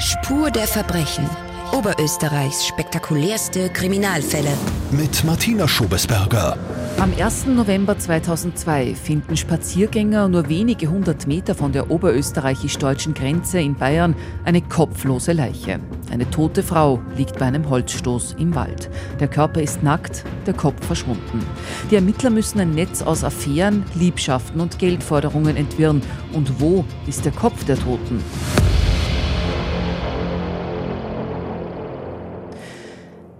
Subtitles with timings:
[0.00, 1.24] Spur der Verbrechen.
[1.72, 4.50] Oberösterreichs spektakulärste Kriminalfälle.
[4.90, 6.58] Mit Martina Schobesberger.
[6.98, 7.46] Am 1.
[7.46, 14.62] November 2002 finden Spaziergänger nur wenige hundert Meter von der oberösterreichisch-deutschen Grenze in Bayern eine
[14.62, 15.78] kopflose Leiche.
[16.10, 18.90] Eine tote Frau liegt bei einem Holzstoß im Wald.
[19.20, 21.46] Der Körper ist nackt, der Kopf verschwunden.
[21.90, 26.02] Die Ermittler müssen ein Netz aus Affären, Liebschaften und Geldforderungen entwirren.
[26.32, 28.22] Und wo ist der Kopf der Toten?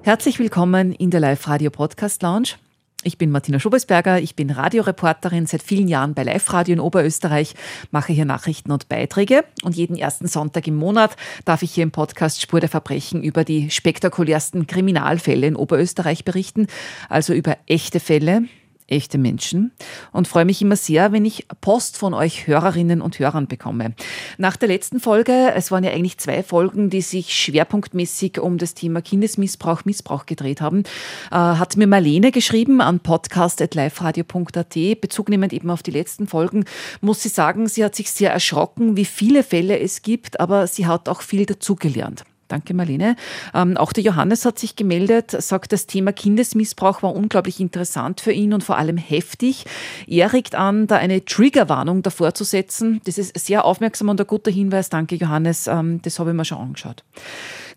[0.05, 2.57] Herzlich willkommen in der Live-Radio-Podcast Lounge.
[3.05, 7.55] Ich bin Martina Schobesberger, ich bin Radioreporterin seit vielen Jahren bei Live-Radio in Oberösterreich,
[7.91, 11.91] mache hier Nachrichten und Beiträge und jeden ersten Sonntag im Monat darf ich hier im
[11.91, 16.67] Podcast Spur der Verbrechen über die spektakulärsten Kriminalfälle in Oberösterreich berichten,
[17.09, 18.43] also über echte Fälle,
[18.87, 19.73] echte Menschen
[20.13, 23.95] und freue mich immer sehr, wenn ich Post von euch Hörerinnen und Hörern bekomme.
[24.37, 28.75] Nach der letzten Folge, es waren ja eigentlich zwei Folgen, die sich schwerpunktmäßig um das
[28.75, 30.83] Thema Kindesmissbrauch, Missbrauch gedreht haben,
[31.31, 36.65] äh, hat mir Marlene geschrieben an podcast.liferadio.at, bezugnehmend eben auf die letzten Folgen,
[37.01, 40.87] muss sie sagen, sie hat sich sehr erschrocken, wie viele Fälle es gibt, aber sie
[40.87, 42.25] hat auch viel dazugelernt.
[42.49, 43.17] Danke, Marlene.
[43.55, 48.33] Ähm, auch der Johannes hat sich gemeldet, sagt, das Thema Kindesmissbrauch war unglaublich interessant für
[48.33, 49.65] ihn und vor allem heftig.
[50.07, 53.01] Er regt an, da eine Triggerwarnung davor zu setzen.
[53.07, 54.91] Das ist sehr aufmerksam und ein guter Hinweis.
[54.91, 55.67] Danke, Johannes.
[55.67, 57.03] Ähm, das habe ich mir schon angeschaut.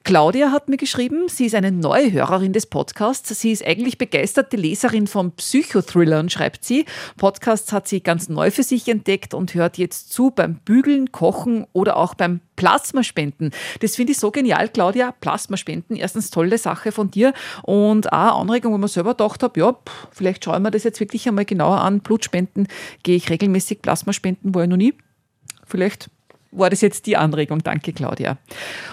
[0.08, 3.27] Claudia hat mir geschrieben, sie ist eine neue Hörerin des Podcasts.
[3.41, 6.86] Sie ist eigentlich begeisterte Leserin von Psychothrillern, schreibt sie.
[7.17, 11.67] Podcasts hat sie ganz neu für sich entdeckt und hört jetzt zu beim Bügeln, Kochen
[11.73, 13.52] oder auch beim Plasmaspenden.
[13.81, 15.11] Das finde ich so genial, Claudia.
[15.11, 19.78] Plasmaspenden, erstens tolle Sache von dir und auch Anregung, wo man selber gedacht habe, ja,
[20.11, 22.00] vielleicht schauen wir das jetzt wirklich einmal genauer an.
[22.00, 22.69] Blutspenden
[23.03, 24.94] gehe ich regelmäßig, Plasmaspenden war ich noch nie.
[25.66, 26.09] Vielleicht
[26.52, 27.64] war das jetzt die Anregung.
[27.64, 28.38] Danke, Claudia.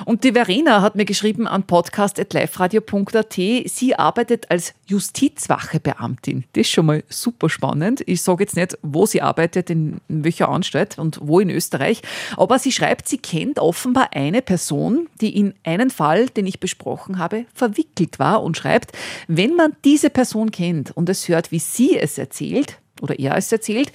[0.04, 6.44] Und die Verena hat mir geschrieben an podcast.liferadio.at, sie arbeitet als Justizwachebeamtin.
[6.52, 8.02] Das ist schon mal super spannend.
[8.06, 12.02] Ich sage jetzt nicht, wo sie arbeitet, in welcher Anstalt und wo in Österreich,
[12.36, 17.18] aber sie schreibt, sie kennt offenbar eine Person, die in einen Fall, den ich besprochen
[17.18, 18.92] habe, verwickelt war und schreibt,
[19.28, 23.50] wenn man diese Person kennt und es hört, wie sie es erzählt, oder er es
[23.50, 23.92] erzählt,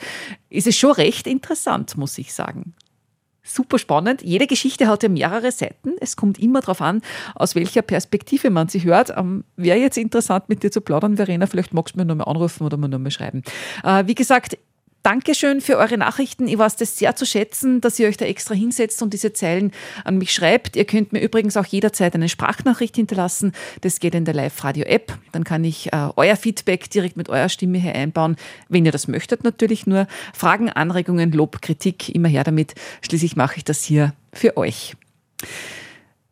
[0.49, 2.73] ist es schon recht interessant, muss ich sagen
[3.49, 4.21] super spannend.
[4.21, 5.93] Jede Geschichte hat ja mehrere Seiten.
[5.99, 7.01] Es kommt immer darauf an,
[7.35, 9.11] aus welcher Perspektive man sie hört.
[9.15, 11.47] Ähm, Wäre jetzt interessant, mit dir zu plaudern, Verena.
[11.47, 13.43] Vielleicht magst du mir nochmal anrufen oder mir nochmal schreiben.
[13.83, 14.57] Äh, wie gesagt,
[15.01, 16.47] Dankeschön für eure Nachrichten.
[16.49, 19.71] Ich weiß das sehr zu schätzen, dass ihr euch da extra hinsetzt und diese Zeilen
[20.03, 20.75] an mich schreibt.
[20.75, 23.53] Ihr könnt mir übrigens auch jederzeit eine Sprachnachricht hinterlassen.
[23.79, 25.17] Das geht in der Live-Radio-App.
[25.31, 28.35] Dann kann ich äh, euer Feedback direkt mit eurer Stimme hier einbauen,
[28.67, 30.05] wenn ihr das möchtet natürlich nur.
[30.33, 32.75] Fragen, Anregungen, Lob, Kritik, immer her damit.
[33.01, 34.97] Schließlich mache ich das hier für euch.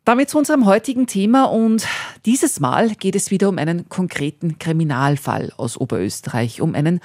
[0.04, 1.86] Damit zu unserem heutigen Thema und
[2.26, 7.00] dieses Mal geht es wieder um einen konkreten Kriminalfall aus Oberösterreich, um einen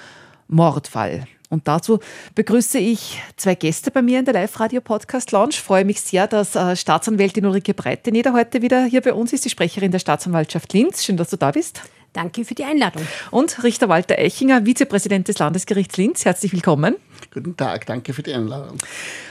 [0.47, 1.25] Mordfall.
[1.53, 1.99] Und dazu
[2.33, 5.53] begrüße ich zwei Gäste bei mir in der Live-Radio-Podcast-Lounge.
[5.53, 9.51] Freue mich sehr, dass äh, Staatsanwältin Ulrike Breiteneder heute wieder hier bei uns ist, die
[9.51, 11.05] Sprecherin der Staatsanwaltschaft Linz.
[11.05, 11.81] Schön, dass du da bist.
[12.11, 13.03] Danke für die Einladung.
[13.29, 16.25] Und Richter Walter Eichinger, Vizepräsident des Landesgerichts Linz.
[16.25, 16.95] Herzlich willkommen.
[17.31, 18.79] Guten Tag, danke für die Einladung.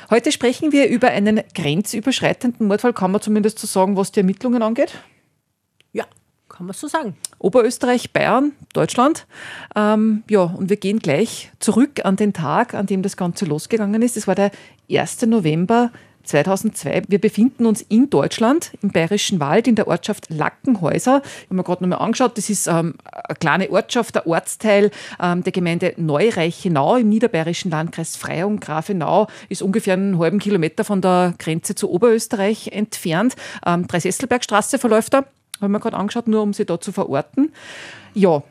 [0.08, 2.92] Heute sprechen wir über einen grenzüberschreitenden Mordfall.
[2.92, 4.94] Kann man zumindest so sagen, was die Ermittlungen angeht?
[6.62, 7.16] Kann man so sagen.
[7.40, 9.26] Oberösterreich, Bayern, Deutschland.
[9.74, 14.00] Ähm, ja, und wir gehen gleich zurück an den Tag, an dem das Ganze losgegangen
[14.00, 14.16] ist.
[14.16, 14.52] Es war der
[14.88, 15.22] 1.
[15.22, 15.90] November
[16.22, 17.02] 2002.
[17.08, 21.22] Wir befinden uns in Deutschland, im Bayerischen Wald, in der Ortschaft Lackenhäuser.
[21.24, 25.42] Ich habe mir gerade nochmal angeschaut, das ist ähm, eine kleine Ortschaft, der Ortsteil ähm,
[25.42, 28.60] der Gemeinde Neureichenau im niederbayerischen Landkreis Freyung.
[28.60, 33.34] Grafenau ist ungefähr einen halben Kilometer von der Grenze zu Oberösterreich entfernt.
[33.66, 35.24] Ähm, Dreisesselbergstraße verläuft da
[35.62, 37.52] habe mir gerade angeschaut, nur um sie da zu verorten.
[38.14, 38.42] Ja,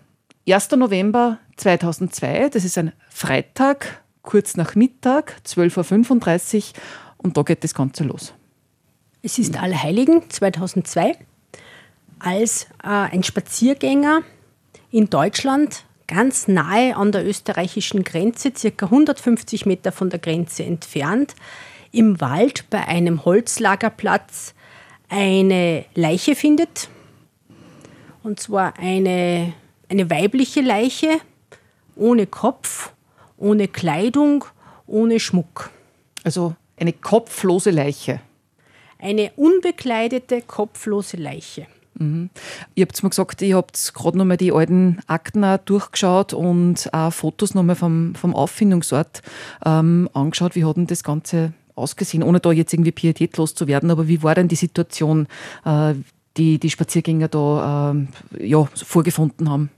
[0.47, 0.71] 1.
[0.71, 6.63] November 2002, das ist ein Freitag, kurz nach Mittag, 12.35 Uhr
[7.17, 8.33] und da geht das Ganze los.
[9.21, 11.15] Es ist Allerheiligen 2002,
[12.19, 14.23] als äh, ein Spaziergänger
[14.89, 21.35] in Deutschland ganz nahe an der österreichischen Grenze, circa 150 Meter von der Grenze entfernt,
[21.91, 24.53] im Wald bei einem Holzlagerplatz
[25.09, 26.89] eine Leiche findet,
[28.23, 29.53] und zwar eine,
[29.89, 31.19] eine weibliche Leiche
[31.95, 32.93] ohne Kopf,
[33.37, 34.45] ohne Kleidung,
[34.87, 35.69] ohne Schmuck.
[36.23, 38.21] Also eine kopflose Leiche.
[38.99, 41.67] Eine unbekleidete, kopflose Leiche.
[41.95, 42.29] Mhm.
[42.75, 47.11] Ihr habt mir gesagt, ihr habt gerade nochmal die alten Akten auch durchgeschaut und auch
[47.11, 49.21] Fotos nochmal vom, vom Auffindungsort
[49.65, 50.55] ähm, angeschaut.
[50.55, 54.23] Wie hat denn das Ganze ausgesehen, ohne da jetzt irgendwie pietätlos zu werden, aber wie
[54.23, 55.27] war denn die Situation,
[55.65, 55.95] äh,
[56.37, 57.95] die die Spaziergänger da
[58.39, 59.69] äh, ja, vorgefunden haben?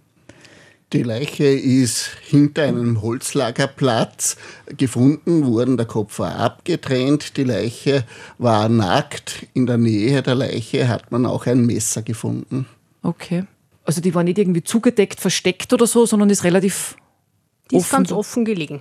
[0.94, 4.38] Die Leiche ist hinter einem Holzlagerplatz
[4.78, 5.76] gefunden worden.
[5.76, 7.36] Der Kopf war abgetrennt.
[7.36, 8.06] Die Leiche
[8.38, 9.48] war nackt.
[9.56, 12.68] In der Nähe der Leiche hat man auch ein Messer gefunden.
[13.02, 13.46] Okay.
[13.86, 16.96] Also die war nicht irgendwie zugedeckt, versteckt oder so, sondern ist relativ.
[17.72, 18.80] Die ist ganz offen gelegen.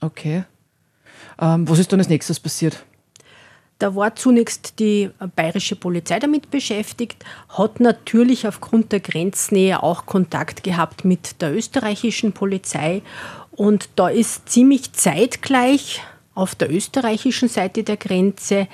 [0.00, 0.44] Okay.
[1.38, 2.86] Ähm, was ist dann als nächstes passiert?
[3.78, 10.64] Da war zunächst die bayerische Polizei damit beschäftigt, hat natürlich aufgrund der Grenznähe auch Kontakt
[10.64, 13.02] gehabt mit der österreichischen Polizei.
[13.50, 16.00] Und da ist ziemlich zeitgleich
[16.34, 18.66] auf der österreichischen Seite der Grenze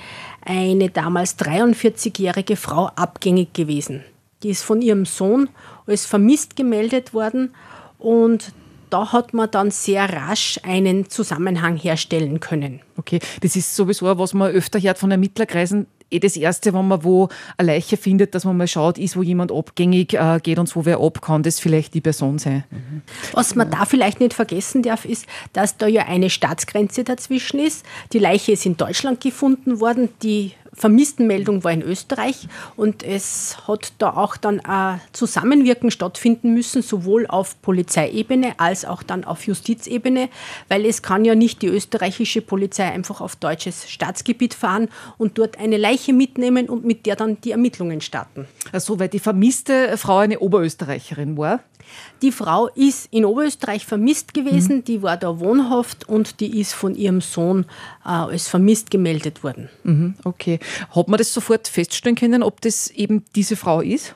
[0.45, 4.03] eine damals 43-jährige Frau abgängig gewesen.
[4.41, 5.49] Die ist von ihrem Sohn
[5.85, 7.53] als vermisst gemeldet worden
[7.99, 8.53] und
[8.93, 12.81] da hat man dann sehr rasch einen Zusammenhang herstellen können.
[12.95, 15.87] Okay, das ist sowieso, was man öfter hört von Ermittlerkreisen.
[16.11, 19.23] Eh das Erste, wenn man wo eine Leiche findet, dass man mal schaut, ist, wo
[19.23, 22.65] jemand abgängig äh, geht und so wer ab, kann das vielleicht die Person sein.
[22.69, 23.01] Mhm.
[23.31, 27.83] Was man da vielleicht nicht vergessen darf, ist, dass da ja eine Staatsgrenze dazwischen ist.
[28.11, 33.93] Die Leiche ist in Deutschland gefunden worden, die Vermisstenmeldung war in Österreich und es hat
[33.99, 40.29] da auch dann ein Zusammenwirken stattfinden müssen, sowohl auf Polizeiebene als auch dann auf Justizebene,
[40.69, 45.59] weil es kann ja nicht die österreichische Polizei einfach auf deutsches Staatsgebiet fahren und dort
[45.59, 48.47] eine Leiche mitnehmen und mit der dann die Ermittlungen starten.
[48.71, 51.59] Also weil die vermisste Frau eine Oberösterreicherin war?
[52.21, 54.83] Die Frau ist in Oberösterreich vermisst gewesen, mhm.
[54.85, 57.65] die war da wohnhaft und die ist von ihrem Sohn
[58.05, 59.69] äh, als vermisst gemeldet worden.
[59.83, 60.59] Mhm, okay.
[60.95, 64.15] Hat man das sofort feststellen können, ob das eben diese Frau ist?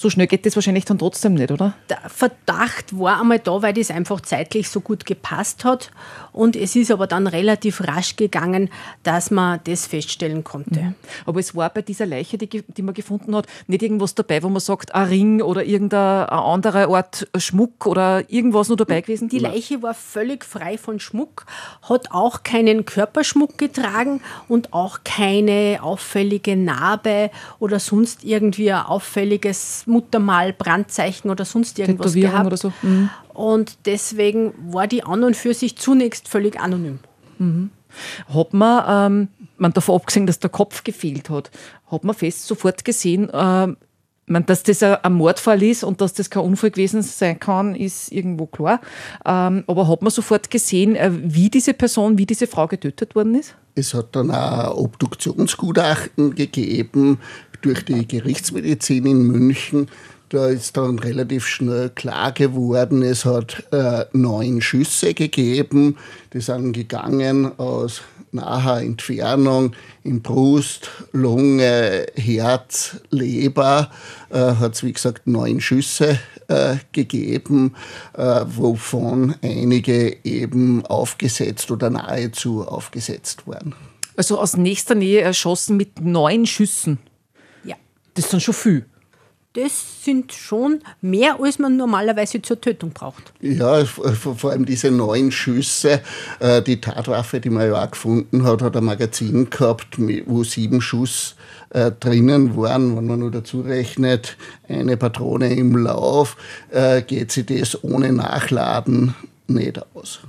[0.00, 1.74] So schnell geht das wahrscheinlich dann trotzdem nicht, oder?
[1.90, 5.90] Der Verdacht war einmal da, weil das einfach zeitlich so gut gepasst hat.
[6.32, 8.70] Und es ist aber dann relativ rasch gegangen,
[9.02, 10.80] dass man das feststellen konnte.
[10.80, 10.94] Mhm.
[11.26, 14.48] Aber es war bei dieser Leiche, die, die man gefunden hat, nicht irgendwas dabei, wo
[14.48, 19.28] man sagt, ein Ring oder irgendein anderer Art Schmuck oder irgendwas noch dabei gewesen?
[19.28, 21.46] Die Leiche war völlig frei von Schmuck,
[21.82, 29.84] hat auch keinen Körperschmuck getragen und auch keine auffällige Narbe oder sonst irgendwie ein auffälliges
[29.86, 32.46] Muttermal, Brandzeichen oder sonst irgendwas gehabt.
[32.46, 32.72] Oder so.
[32.82, 33.10] Mhm.
[33.34, 36.98] Und deswegen war die an und für sich zunächst völlig anonym.
[37.38, 37.70] Mhm.
[38.32, 41.50] Hat man, ähm, man davon abgesehen, dass der Kopf gefehlt hat,
[41.90, 43.74] hat man fest sofort gesehen, äh,
[44.30, 48.12] man, dass das ein Mordfall ist und dass das kein Unfall gewesen sein kann, ist
[48.12, 48.80] irgendwo klar.
[49.26, 53.34] Ähm, aber hat man sofort gesehen, äh, wie diese Person, wie diese Frau getötet worden
[53.34, 53.56] ist?
[53.74, 57.18] Es hat dann auch Obduktionsgutachten gegeben
[57.60, 59.88] durch die Gerichtsmedizin in München.
[60.30, 65.96] Da ist dann relativ schnell klar geworden, es hat äh, neun Schüsse gegeben.
[66.32, 69.72] Die sind gegangen aus naher Entfernung
[70.04, 73.90] in Brust, Lunge, Herz, Leber.
[74.30, 77.74] Äh, hat es, wie gesagt, neun Schüsse äh, gegeben,
[78.16, 83.74] äh, wovon einige eben aufgesetzt oder nahezu aufgesetzt waren.
[84.16, 87.00] Also aus nächster Nähe erschossen mit neun Schüssen.
[87.64, 87.74] Ja.
[88.14, 88.86] Das ist dann schon viel
[89.54, 93.32] das sind schon mehr, als man normalerweise zur Tötung braucht.
[93.40, 96.02] Ja, vor allem diese neun Schüsse.
[96.38, 100.80] Äh, die Tatwaffe, die man ja auch gefunden hat, hat ein Magazin gehabt, wo sieben
[100.80, 101.34] Schuss
[101.70, 102.96] äh, drinnen waren.
[102.96, 104.36] Wenn man nur dazu rechnet,
[104.68, 106.36] eine Patrone im Lauf,
[106.70, 109.16] äh, geht sich das ohne Nachladen
[109.48, 110.20] nicht aus.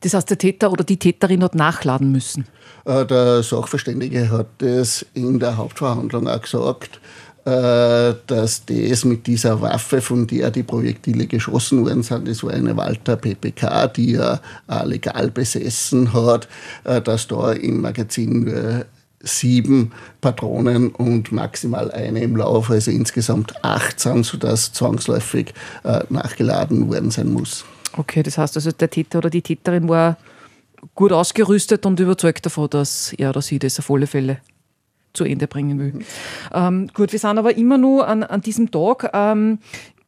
[0.00, 2.46] Das heißt, der Täter oder die Täterin hat nachladen müssen?
[2.86, 10.00] Der Sachverständige hat es in der Hauptverhandlung auch gesagt äh, dass das mit dieser Waffe,
[10.00, 14.40] von der die Projektile geschossen worden sind, das war eine Walter PPK, die er
[14.84, 16.48] legal besessen hat,
[16.84, 18.84] äh, dass da im Magazin
[19.24, 26.88] sieben Patronen und maximal eine im Lauf, also insgesamt acht sind, sodass zwangsläufig äh, nachgeladen
[26.88, 27.64] worden sein muss.
[27.96, 30.16] Okay, das heißt also, der Täter oder die Täterin war
[30.94, 34.38] gut ausgerüstet und überzeugt davon, dass er oder sie das auf alle Fälle
[35.14, 36.04] zu Ende bringen will.
[36.52, 39.10] Ähm, gut, wir sind aber immer nur an, an diesem Tag.
[39.14, 39.58] Ähm,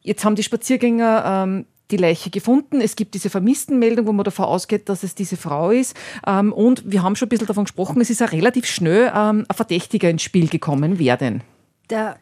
[0.03, 2.81] jetzt haben die Spaziergänger ähm, die Leiche gefunden.
[2.81, 5.95] Es gibt diese Vermisstenmeldung, wo man davon ausgeht, dass es diese Frau ist.
[6.25, 9.45] Ähm, und wir haben schon ein bisschen davon gesprochen, es ist ja relativ schnell ähm,
[9.47, 10.99] ein Verdächtiger ins Spiel gekommen.
[10.99, 11.41] Wer denn?
[11.89, 12.17] Der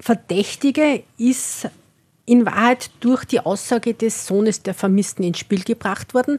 [0.00, 1.68] Verdächtige ist
[2.24, 6.38] in Wahrheit durch die Aussage des Sohnes der Vermissten ins Spiel gebracht worden.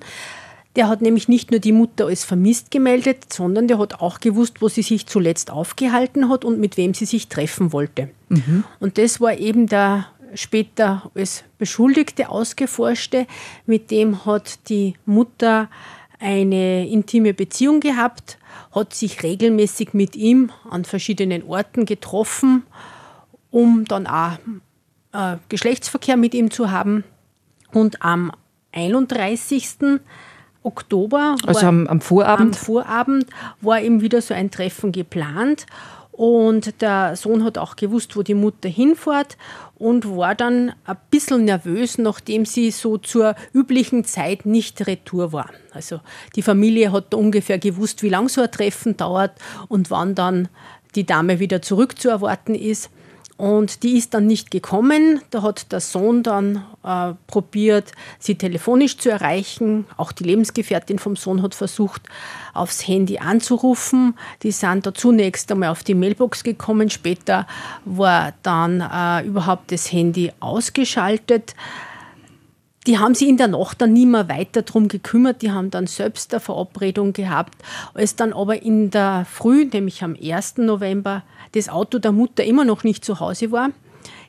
[0.80, 4.62] Der hat nämlich nicht nur die Mutter als vermisst gemeldet, sondern der hat auch gewusst,
[4.62, 8.10] wo sie sich zuletzt aufgehalten hat und mit wem sie sich treffen wollte.
[8.30, 8.64] Mhm.
[8.80, 13.28] Und das war eben der später als Beschuldigte ausgeforschte,
[13.66, 15.70] mit dem hat die Mutter
[16.18, 18.38] eine intime Beziehung gehabt,
[18.72, 22.64] hat sich regelmäßig mit ihm an verschiedenen Orten getroffen,
[23.52, 24.38] um dann auch
[25.12, 27.04] äh, Geschlechtsverkehr mit ihm zu haben.
[27.74, 28.32] Und am
[28.72, 30.00] 31.
[30.64, 33.26] Oktober, also am, am Vorabend, am Vorabend
[33.62, 35.66] war eben wieder so ein Treffen geplant.
[36.12, 39.38] Und der Sohn hat auch gewusst, wo die Mutter hinfährt
[39.78, 45.50] und war dann ein bisschen nervös, nachdem sie so zur üblichen Zeit nicht retour war.
[45.72, 46.02] Also
[46.36, 49.32] die Familie hat ungefähr gewusst, wie lang so ein Treffen dauert
[49.70, 50.50] und wann dann
[50.96, 52.90] die Dame wieder zurückzuerwarten ist.
[53.40, 55.22] Und die ist dann nicht gekommen.
[55.30, 59.86] Da hat der Sohn dann äh, probiert, sie telefonisch zu erreichen.
[59.96, 62.02] Auch die Lebensgefährtin vom Sohn hat versucht,
[62.54, 64.18] aufs Handy anzurufen.
[64.44, 66.90] Die sind da zunächst einmal auf die Mailbox gekommen.
[66.90, 67.48] Später
[67.86, 71.56] war dann äh, überhaupt das Handy ausgeschaltet.
[72.88, 75.42] Die haben sich in der Nacht dann nie mehr weiter darum gekümmert.
[75.42, 77.56] Die haben dann selbst eine Verabredung gehabt.
[77.94, 80.58] Als dann aber in der Früh, nämlich am 1.
[80.58, 83.72] November, das Auto der Mutter immer noch nicht zu Hause war,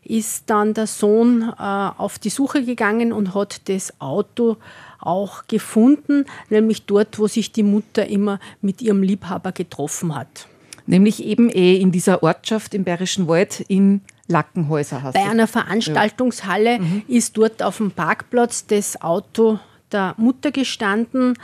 [0.03, 4.57] ist dann der Sohn äh, auf die Suche gegangen und hat das Auto
[4.99, 10.49] auch gefunden, nämlich dort, wo sich die Mutter immer mit ihrem Liebhaber getroffen hat.
[10.87, 16.73] Nämlich eben eh in dieser Ortschaft im Bayerischen Wald in Lackenhäuser hast Bei einer Veranstaltungshalle
[16.73, 16.79] ja.
[16.79, 17.03] mhm.
[17.09, 19.59] ist dort auf dem Parkplatz das Auto
[19.93, 21.35] der Mutter gestanden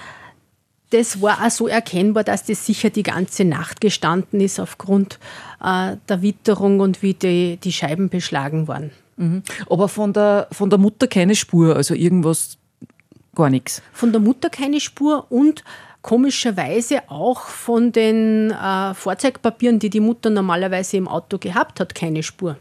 [0.91, 5.19] das war auch so erkennbar, dass das sicher die ganze Nacht gestanden ist aufgrund
[5.63, 8.91] äh, der Witterung und wie die, die Scheiben beschlagen waren.
[9.17, 9.43] Mhm.
[9.69, 12.57] Aber von der, von der Mutter keine Spur, also irgendwas,
[13.35, 13.83] gar nichts.
[13.93, 15.65] Von der Mutter keine Spur und
[16.03, 22.23] komischerweise auch von den äh, Fahrzeugpapieren, die die Mutter normalerweise im Auto gehabt hat, keine
[22.23, 22.57] Spur.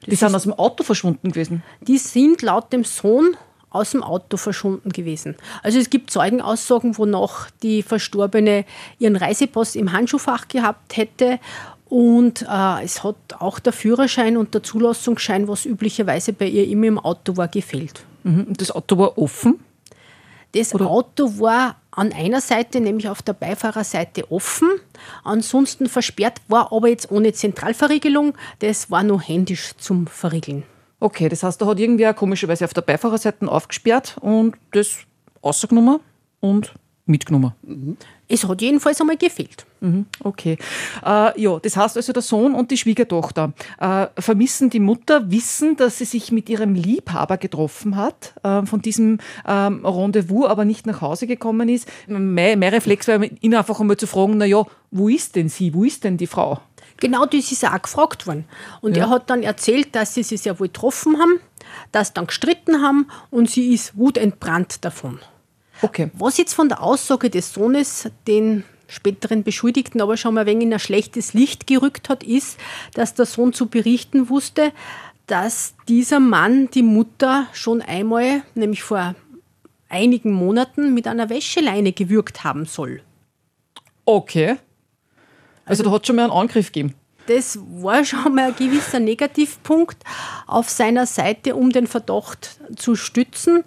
[0.00, 1.62] Das die sind aus dem Auto verschwunden gewesen?
[1.82, 3.36] Die sind laut dem Sohn
[3.70, 5.36] aus dem Auto verschwunden gewesen.
[5.62, 8.64] Also es gibt Zeugenaussagen, wonach die Verstorbene
[8.98, 11.38] ihren Reisepass im Handschuhfach gehabt hätte
[11.90, 16.86] und äh, es hat auch der Führerschein und der Zulassungsschein, was üblicherweise bei ihr immer
[16.86, 18.04] im Auto war, gefehlt.
[18.22, 18.46] Mhm.
[18.56, 19.58] Das Auto war offen?
[20.52, 20.88] Das Oder?
[20.88, 24.68] Auto war an einer Seite, nämlich auf der Beifahrerseite offen,
[25.24, 28.34] ansonsten versperrt, war aber jetzt ohne Zentralverriegelung.
[28.60, 30.64] Das war nur händisch zum Verriegeln.
[30.98, 34.98] Okay, das heißt, da hat irgendwer komischerweise auf der Beifahrerseite aufgesperrt und das
[35.42, 36.00] rausgenommen
[36.40, 36.74] und
[37.06, 37.52] mitgenommen.
[38.28, 39.66] Es hat jedenfalls einmal gefehlt.
[39.80, 40.58] Mhm, okay.
[41.04, 45.76] Äh, ja, das heißt also, der Sohn und die Schwiegertochter äh, vermissen die Mutter, wissen,
[45.76, 50.86] dass sie sich mit ihrem Liebhaber getroffen hat, äh, von diesem ähm, Rendezvous aber nicht
[50.86, 51.88] nach Hause gekommen ist.
[52.06, 55.84] Mein, mein Reflex war, ihn einfach einmal zu fragen, naja, wo ist denn sie, wo
[55.84, 56.60] ist denn die Frau?
[56.98, 58.44] Genau das ist auch gefragt worden.
[58.82, 59.04] Und ja.
[59.04, 61.40] er hat dann erzählt, dass sie sich sehr wohl getroffen haben,
[61.92, 65.18] dass dann gestritten haben und sie ist wutentbrannt davon.
[65.82, 66.10] Okay.
[66.12, 70.66] Was jetzt von der Aussage des Sohnes den späteren Beschuldigten aber schon mal ein wenig
[70.66, 72.58] in ein schlechtes Licht gerückt hat, ist,
[72.94, 74.72] dass der Sohn zu berichten wusste,
[75.26, 79.14] dass dieser Mann die Mutter schon einmal, nämlich vor
[79.88, 83.02] einigen Monaten, mit einer Wäscheleine gewürgt haben soll.
[84.04, 84.56] Okay.
[85.64, 86.94] Also, da hat es schon mal einen Angriff gegeben.
[87.26, 89.98] Das war schon mal ein gewisser Negativpunkt
[90.48, 93.62] auf seiner Seite, um den Verdacht zu stützen.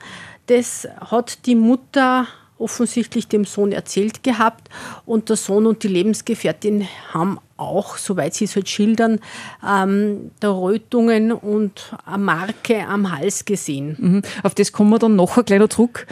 [0.47, 2.27] Das hat die Mutter
[2.63, 4.69] offensichtlich dem Sohn erzählt gehabt
[5.05, 9.19] und der Sohn und die Lebensgefährtin haben auch, soweit sie es halt schildern,
[9.67, 13.97] ähm, der Rötungen und eine Marke am Hals gesehen.
[13.99, 14.21] Mhm.
[14.43, 16.07] Auf das kommen wir dann nachher gleich noch zurück.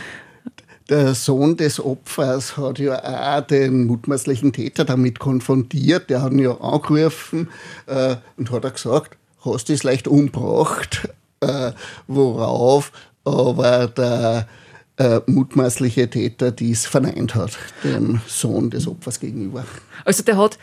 [0.89, 6.09] Der Sohn des Opfers hat ja auch den mutmaßlichen Täter damit konfrontiert.
[6.09, 7.49] Der hat ihn ja angerufen
[7.85, 11.07] äh, und hat gesagt, hast du es leicht umgebracht?
[11.39, 11.71] Äh,
[12.07, 12.91] worauf
[13.23, 14.47] aber der
[14.97, 19.65] äh, mutmaßliche Täter dies verneint hat, dem Sohn des Opfers gegenüber.
[20.05, 20.57] Also der hat,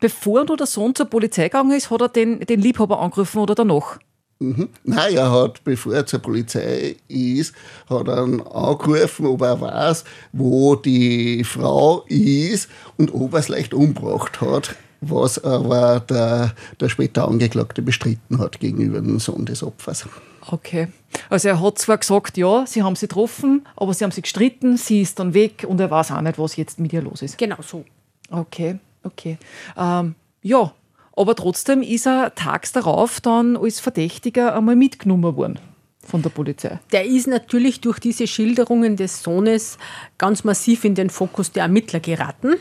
[0.00, 3.98] bevor der Sohn zur Polizei gegangen ist, hat er den, den Liebhaber angerufen oder danach?
[4.38, 4.68] Mhm.
[4.84, 7.54] Nein, er hat, bevor er zur Polizei ist,
[7.88, 13.72] hat er angerufen, ob er weiß, wo die Frau ist und ob er es leicht
[13.72, 20.06] umgebracht hat, was aber der, der später Angeklagte bestritten hat gegenüber dem Sohn des Opfers.
[20.48, 20.88] Okay.
[21.28, 24.76] Also er hat zwar gesagt, ja, sie haben sie getroffen, aber sie haben sie gestritten,
[24.76, 27.38] sie ist dann weg und er weiß auch nicht, was jetzt mit ihr los ist.
[27.38, 27.84] Genau so.
[28.30, 29.38] Okay, okay.
[29.76, 30.72] Ähm, ja,
[31.16, 35.58] aber trotzdem ist er tags darauf dann als Verdächtiger einmal mitgenommen worden
[36.04, 36.78] von der Polizei.
[36.92, 39.78] Der ist natürlich durch diese Schilderungen des Sohnes
[40.18, 42.54] ganz massiv in den Fokus der Ermittler geraten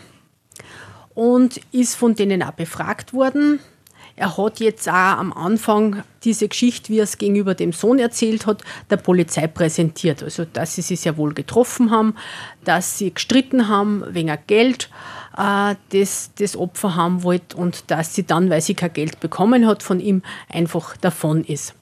[1.15, 3.59] und ist von denen auch befragt worden.
[4.17, 8.45] er hat jetzt auch am Anfang diese Geschichte, wie er es gegenüber dem Sohn erzählt
[8.45, 10.23] hat, der Polizei präsentiert.
[10.23, 12.15] Also, dass sie sich sehr wohl getroffen haben,
[12.63, 14.89] dass sie gestritten haben wegen Geld,
[15.37, 19.67] äh, das das Opfer haben wollte und dass sie dann, weil sie kein Geld bekommen
[19.67, 21.73] hat, von ihm einfach davon ist.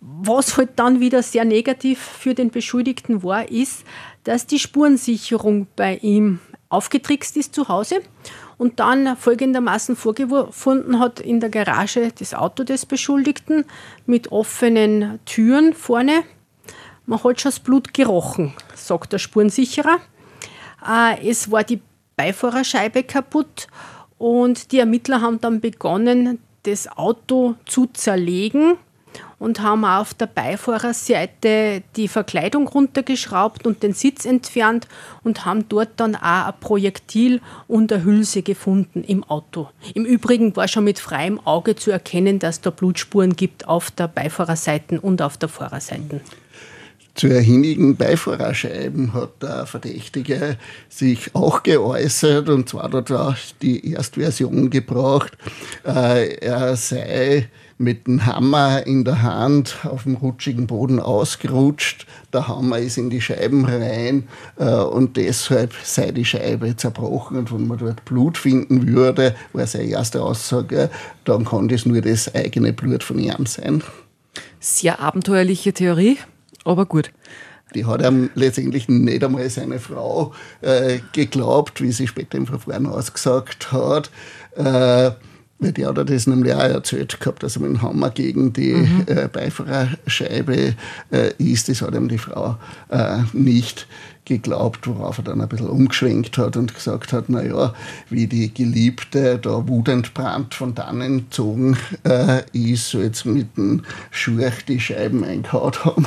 [0.00, 3.84] Was halt dann wieder sehr negativ für den Beschuldigten war, ist,
[4.24, 8.00] dass die Spurensicherung bei ihm aufgetrickst ist zu Hause
[8.60, 13.64] und dann folgendermaßen vorgefunden hat in der Garage das Auto des Beschuldigten
[14.04, 16.24] mit offenen Türen vorne.
[17.06, 19.96] Man hat schon das Blut gerochen, sagt der Spurensicherer.
[20.86, 21.80] Äh, es war die
[22.16, 23.66] Beifahrerscheibe kaputt
[24.18, 28.76] und die Ermittler haben dann begonnen, das Auto zu zerlegen
[29.40, 34.86] und haben auf der Beifahrerseite die Verkleidung runtergeschraubt und den Sitz entfernt
[35.24, 39.68] und haben dort dann auch ein Projektil und eine Hülse gefunden im Auto.
[39.94, 44.08] Im Übrigen war schon mit freiem Auge zu erkennen, dass da Blutspuren gibt auf der
[44.08, 46.20] Beifahrerseite und auf der Fahrerseite.
[47.14, 54.70] Zur hinnigen Beifahrerscheiben hat der Verdächtige sich auch geäußert und zwar hat er die Erstversion
[54.70, 55.32] gebraucht,
[55.84, 57.48] äh, er sei
[57.80, 62.06] mit dem Hammer in der Hand auf dem rutschigen Boden ausgerutscht.
[62.30, 67.38] Der Hammer ist in die Scheiben rein äh, und deshalb sei die Scheibe zerbrochen.
[67.38, 70.90] Und wenn man dort Blut finden würde, war seine erste Aussage,
[71.24, 73.82] dann kann das nur das eigene Blut von ihm sein.
[74.60, 76.18] Sehr abenteuerliche Theorie,
[76.64, 77.10] aber gut.
[77.74, 82.86] Die hat ihm letztendlich nicht einmal seine Frau äh, geglaubt, wie sie später im Verfahren
[82.86, 84.10] ausgesagt hat.
[84.56, 85.12] Äh,
[85.60, 88.52] weil die hat er das nämlich auch erzählt gehabt, dass er mit dem Hammer gegen
[88.52, 89.04] die mhm.
[89.06, 90.74] äh, Beifahrerscheibe
[91.12, 91.68] äh, ist.
[91.68, 92.56] Das hat ihm die Frau
[92.88, 93.86] äh, nicht
[94.24, 97.74] geglaubt, worauf er dann ein bisschen umgeschwenkt hat und gesagt hat, naja,
[98.08, 104.64] wie die Geliebte da wutentbrannt von dannen gezogen äh, ist, so jetzt mit dem Schurch
[104.66, 106.06] die Scheiben eingehaut haben.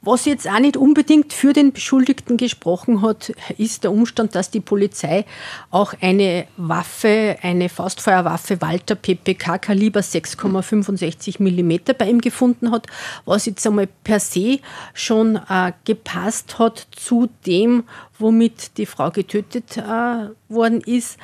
[0.00, 4.60] Was jetzt auch nicht unbedingt für den Beschuldigten gesprochen hat, ist der Umstand, dass die
[4.60, 5.24] Polizei
[5.70, 12.86] auch eine Waffe, eine Faustfeuerwaffe Walter PPK Kaliber 6,65 mm bei ihm gefunden hat,
[13.24, 14.60] was jetzt einmal per se
[14.94, 17.84] schon äh, gepasst hat zu dem,
[18.18, 21.18] womit die Frau getötet äh, worden ist.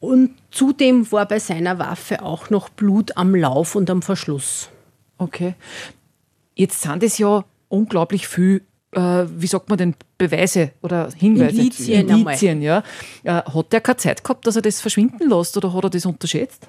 [0.00, 4.68] Und zudem war bei seiner Waffe auch noch Blut am Lauf und am Verschluss.
[5.18, 5.54] Okay.
[6.54, 11.60] Jetzt sind es ja unglaublich viel, äh, wie sagt man denn, Beweise oder Hinweise.
[11.60, 12.08] Indizien.
[12.08, 12.82] Indizien ja.
[13.22, 16.06] Äh, hat der keine Zeit gehabt, dass er das verschwinden lässt oder hat er das
[16.06, 16.68] unterschätzt?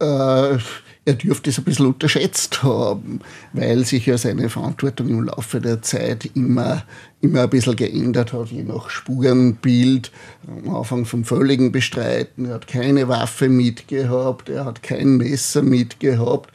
[0.00, 0.58] Äh,
[1.04, 3.20] er dürfte es ein bisschen unterschätzt haben,
[3.52, 6.84] weil sich ja seine Verantwortung im Laufe der Zeit immer,
[7.20, 10.12] immer ein bisschen geändert hat, je nach Spurenbild.
[10.46, 16.50] Am Anfang vom völligen Bestreiten, er hat keine Waffe mitgehabt, er hat kein Messer mitgehabt.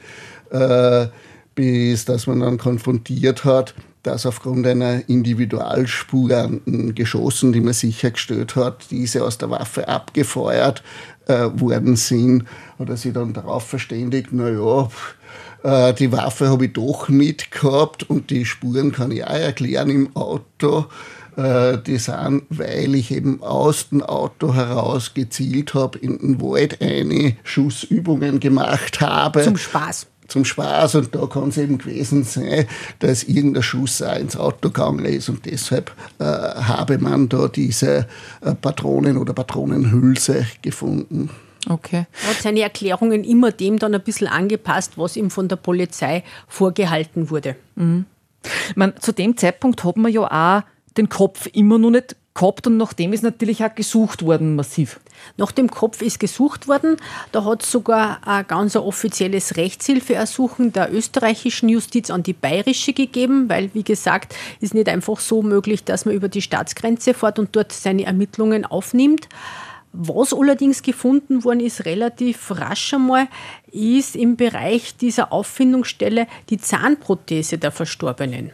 [0.49, 1.07] Äh,
[1.57, 8.55] bis dass man dann konfrontiert hat, dass aufgrund einer Individualspur an Geschossen, die man sichergestellt
[8.55, 10.83] hat, diese aus der Waffe abgefeuert
[11.25, 12.45] äh, worden sind,
[12.77, 14.87] hat er sich dann darauf verständigt, naja,
[15.63, 20.15] äh, die Waffe habe ich doch mitgehabt und die Spuren kann ich auch erklären im
[20.15, 20.85] Auto.
[21.35, 26.81] Äh, die sind, weil ich eben aus dem Auto heraus gezielt habe, in den Wald
[26.81, 29.41] eine Schussübungen gemacht habe.
[29.41, 32.65] Zum Spaß zum Spaß und da kann es eben gewesen sein,
[32.99, 38.07] dass irgendein Schuss auch ins Auto gegangen ist und deshalb äh, habe man da diese
[38.41, 41.29] äh, Patronen oder Patronenhülse gefunden.
[41.69, 42.05] Okay.
[42.23, 46.23] Er hat seine Erklärungen immer dem dann ein bisschen angepasst, was ihm von der Polizei
[46.47, 47.55] vorgehalten wurde.
[47.75, 48.05] Mhm.
[48.75, 50.63] Man, zu dem Zeitpunkt hat man ja auch
[50.97, 54.99] den Kopf immer noch nicht gehabt und nachdem ist natürlich auch gesucht worden massiv.
[55.37, 56.97] Nach dem Kopf ist gesucht worden.
[57.31, 63.73] Da hat sogar ein ganz offizielles Rechtshilfeersuchen der österreichischen Justiz an die bayerische gegeben, weil,
[63.73, 67.71] wie gesagt, ist nicht einfach so möglich, dass man über die Staatsgrenze fährt und dort
[67.71, 69.27] seine Ermittlungen aufnimmt.
[69.93, 73.27] Was allerdings gefunden worden ist, relativ rasch einmal,
[73.71, 78.51] ist im Bereich dieser Auffindungsstelle die Zahnprothese der Verstorbenen.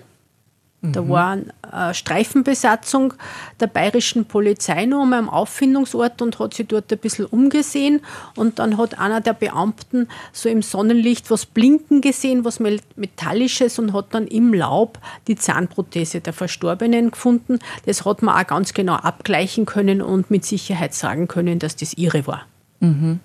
[0.84, 1.10] Da mhm.
[1.10, 1.38] war
[1.72, 3.14] eine Streifenbesatzung
[3.62, 8.02] der bayerischen Polizei noch einmal am Auffindungsort und hat sich dort ein bisschen umgesehen.
[8.36, 13.94] Und dann hat einer der Beamten so im Sonnenlicht was blinken gesehen, was Metallisches und
[13.94, 17.60] hat dann im Laub die Zahnprothese der Verstorbenen gefunden.
[17.86, 21.94] Das hat man auch ganz genau abgleichen können und mit Sicherheit sagen können, dass das
[21.94, 22.46] ihre war.
[22.82, 23.22] Mhm.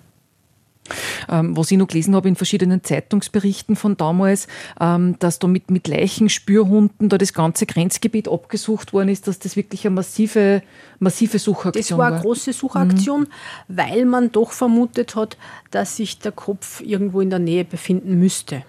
[1.29, 4.47] Ähm, was ich noch gelesen habe in verschiedenen Zeitungsberichten von damals,
[4.79, 9.55] ähm, dass da mit, mit Leichenspürhunden da das ganze Grenzgebiet abgesucht worden ist, dass das
[9.55, 10.61] wirklich eine massive,
[10.99, 12.21] massive Suchaktion Das war eine war.
[12.23, 13.27] große Suchaktion,
[13.67, 15.37] weil man doch vermutet hat,
[15.71, 18.63] dass sich der Kopf irgendwo in der Nähe befinden müsste.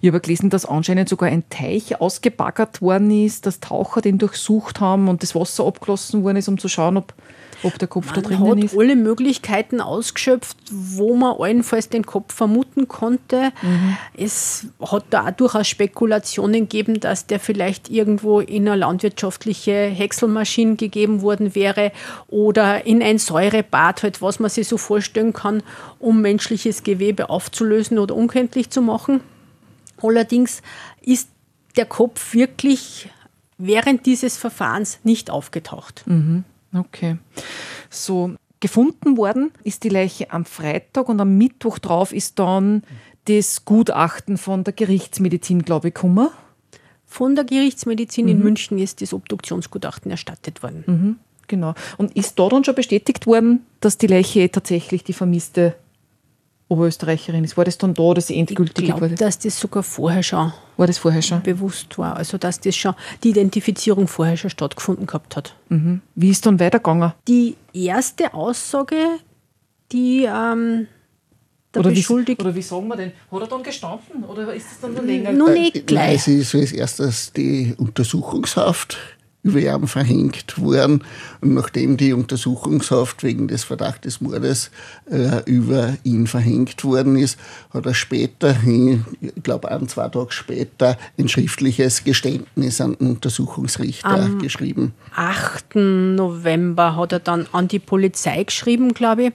[0.00, 4.80] Ich habe gelesen, dass anscheinend sogar ein Teich ausgebaggert worden ist, dass Taucher den durchsucht
[4.80, 7.14] haben und das Wasser abgelassen worden ist, um zu schauen, ob,
[7.62, 8.78] ob der Kopf da Man drinnen hat ist.
[8.78, 13.52] alle Möglichkeiten ausgeschöpft, wo man allenfalls den Kopf vermuten konnte.
[13.62, 13.96] Mhm.
[14.16, 20.76] Es hat da auch durchaus Spekulationen gegeben, dass der vielleicht irgendwo in eine landwirtschaftliche Häckselmaschine
[20.76, 21.92] gegeben worden wäre
[22.28, 25.62] oder in ein Säurebad, halt, was man sich so vorstellen kann,
[26.04, 29.20] um menschliches Gewebe aufzulösen oder unkenntlich zu machen.
[30.02, 30.62] Allerdings
[31.00, 31.28] ist
[31.76, 33.08] der Kopf wirklich
[33.58, 36.04] während dieses Verfahrens nicht aufgetaucht.
[36.74, 37.16] Okay.
[37.88, 42.82] So, gefunden worden ist die Leiche am Freitag und am Mittwoch drauf ist dann
[43.26, 46.28] das Gutachten von der Gerichtsmedizin, glaube ich, gekommen.
[47.06, 48.30] Von der Gerichtsmedizin Mhm.
[48.30, 51.18] in München ist das Obduktionsgutachten erstattet worden.
[51.46, 51.74] Genau.
[51.96, 55.76] Und ist da dann schon bestätigt worden, dass die Leiche tatsächlich die vermisste
[56.74, 57.56] Oberösterreicherin ist?
[57.56, 58.86] War das dann da das Ich endgültige?
[58.88, 59.14] glaube, quasi?
[59.16, 61.42] dass das sogar vorher schon War das vorher schon?
[61.42, 62.16] bewusst war.
[62.16, 65.54] Also, dass das schon die Identifizierung vorher schon stattgefunden gehabt hat.
[66.14, 67.12] Wie ist dann weitergegangen?
[67.28, 68.96] Die erste Aussage,
[69.92, 70.86] die ähm,
[71.74, 72.44] der Oder wie, Beschuldigte.
[72.44, 73.12] oder wie sagen wir denn?
[73.32, 75.32] Hat er dann gestanden oder ist das dann noch länger?
[75.32, 76.14] Nun Äh, nicht Nein, gleich.
[76.16, 78.96] es ist als erstes die Untersuchungshaft
[79.44, 81.04] über ihn verhängt worden.
[81.40, 84.70] Und nachdem die Untersuchungshaft wegen des Verdachtes Mordes
[85.08, 87.38] äh, über ihn verhängt worden ist,
[87.72, 94.30] hat er später, ich glaube ein, zwei Tage später, ein schriftliches Geständnis an den Untersuchungsrichter
[94.40, 94.94] geschrieben.
[95.14, 95.76] 8.
[95.76, 99.32] November hat er dann an die Polizei geschrieben, glaube ich,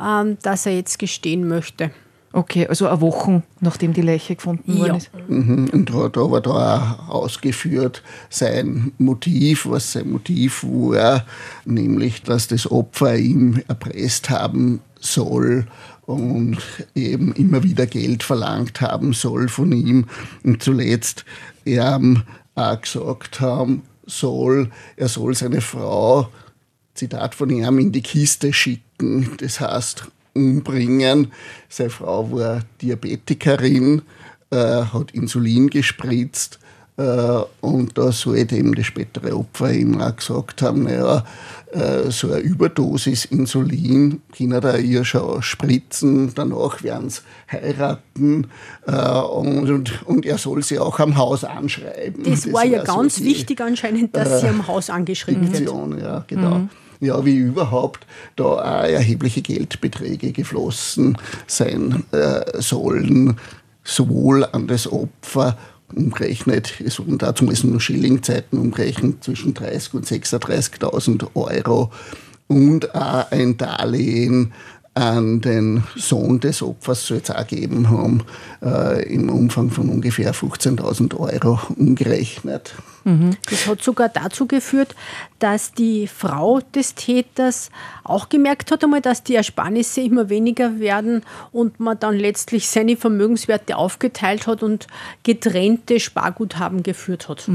[0.00, 1.90] ähm, dass er jetzt gestehen möchte.
[2.36, 4.96] Okay, also eine Woche, nachdem die Leiche gefunden worden Ja.
[4.96, 5.10] ist.
[5.28, 11.24] Mhm, Und hat aber da auch ausgeführt sein Motiv, was sein Motiv war,
[11.64, 15.68] nämlich, dass das Opfer ihm erpresst haben soll
[16.06, 16.58] und
[16.96, 20.06] eben immer wieder Geld verlangt haben soll von ihm
[20.42, 21.24] und zuletzt
[21.64, 22.24] er ihm
[22.56, 26.28] auch gesagt haben soll, er soll seine Frau,
[26.94, 29.30] Zitat von ihm, in die Kiste schicken.
[29.38, 31.32] Das heißt, umbringen.
[31.68, 34.02] Seine Frau war Diabetikerin,
[34.50, 36.58] äh, hat Insulin gespritzt
[36.96, 37.02] äh,
[37.60, 41.24] und da sollte eben das spätere Opfer ihm auch gesagt haben, naja,
[41.72, 48.46] äh, so eine Überdosis Insulin können da ihr schon spritzen, danach werden sie heiraten
[48.86, 52.22] äh, und, und, und er soll sie auch am Haus anschreiben.
[52.22, 55.56] Das, war ja so ganz die- wichtig anscheinend, dass sie am Haus angeschrieben wird.
[55.56, 56.68] Fiktion, ja, genau.
[57.04, 63.36] Ja, wie überhaupt da auch erhebliche Geldbeträge geflossen sein äh, sollen,
[63.82, 65.58] sowohl an das Opfer
[65.94, 71.92] umgerechnet, es wurden dazu müssen nur Schillingzeiten umgerechnet, zwischen 30 und 36.000 Euro
[72.46, 74.52] und auch ein Darlehen
[74.94, 78.22] an den Sohn des Opfers soll es auch gegeben haben,
[78.62, 82.74] äh, im Umfang von ungefähr 15.000 Euro umgerechnet.
[83.50, 84.94] Das hat sogar dazu geführt,
[85.44, 87.68] dass die Frau des Täters
[88.02, 92.96] auch gemerkt hat, einmal, dass die Ersparnisse immer weniger werden und man dann letztlich seine
[92.96, 94.86] Vermögenswerte aufgeteilt hat und
[95.22, 97.46] getrennte Sparguthaben geführt hat.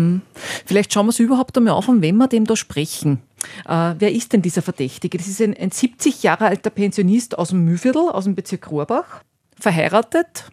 [0.68, 3.24] Vielleicht schauen wir es überhaupt einmal auf, um wen wir dem da sprechen.
[3.68, 5.18] Äh, wer ist denn dieser Verdächtige?
[5.18, 9.24] Das ist ein, ein 70 Jahre alter Pensionist aus dem Mühlviertel, aus dem Bezirk Rohrbach,
[9.60, 10.52] verheiratet,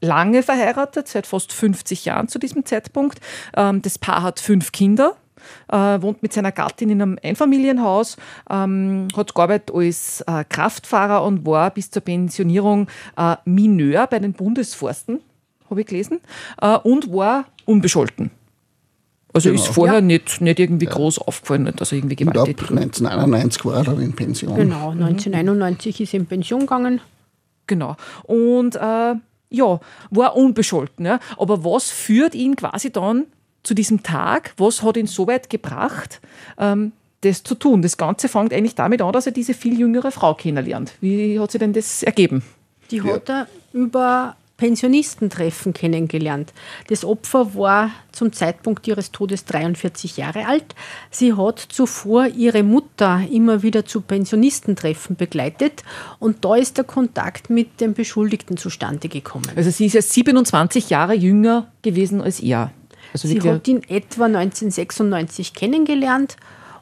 [0.00, 3.20] lange verheiratet, seit fast 50 Jahren zu diesem Zeitpunkt.
[3.54, 5.18] Ähm, das Paar hat fünf Kinder.
[5.68, 8.16] Äh, wohnt mit seiner Gattin in einem Einfamilienhaus,
[8.50, 14.32] ähm, hat gearbeitet als äh, Kraftfahrer und war bis zur Pensionierung äh, Mineur bei den
[14.32, 15.20] Bundesforsten,
[15.70, 16.20] habe ich gelesen,
[16.60, 18.30] äh, und war unbescholten.
[19.32, 19.60] Also Genau.
[19.62, 20.00] ist vorher Ja.
[20.00, 24.14] nicht, nicht irgendwie groß aufgefallen, nicht, dass er irgendwie gewalttätig 1991 war er dann in
[24.14, 24.54] Pension.
[24.56, 27.00] Genau, 1991 ist er in Pension gegangen.
[27.66, 27.96] Genau.
[28.22, 29.14] Und äh,
[29.50, 31.04] ja, war unbescholten.
[31.04, 31.18] Ja.
[31.36, 33.24] Aber was führt ihn quasi dann
[33.66, 34.54] zu diesem Tag?
[34.56, 36.20] Was hat ihn so weit gebracht,
[36.58, 37.82] ähm, das zu tun?
[37.82, 40.94] Das Ganze fängt eigentlich damit an, dass er diese viel jüngere Frau kennenlernt.
[41.00, 42.42] Wie hat sich denn das ergeben?
[42.90, 46.52] Die hat er über Pensionistentreffen kennengelernt.
[46.88, 50.74] Das Opfer war zum Zeitpunkt ihres Todes 43 Jahre alt.
[51.10, 55.82] Sie hat zuvor ihre Mutter immer wieder zu Pensionistentreffen begleitet
[56.18, 59.50] und da ist der Kontakt mit dem Beschuldigten zustande gekommen.
[59.56, 62.72] Also sie ist ja 27 Jahre jünger gewesen als er.
[63.12, 66.36] Also Sie hat ihn etwa 1996 kennengelernt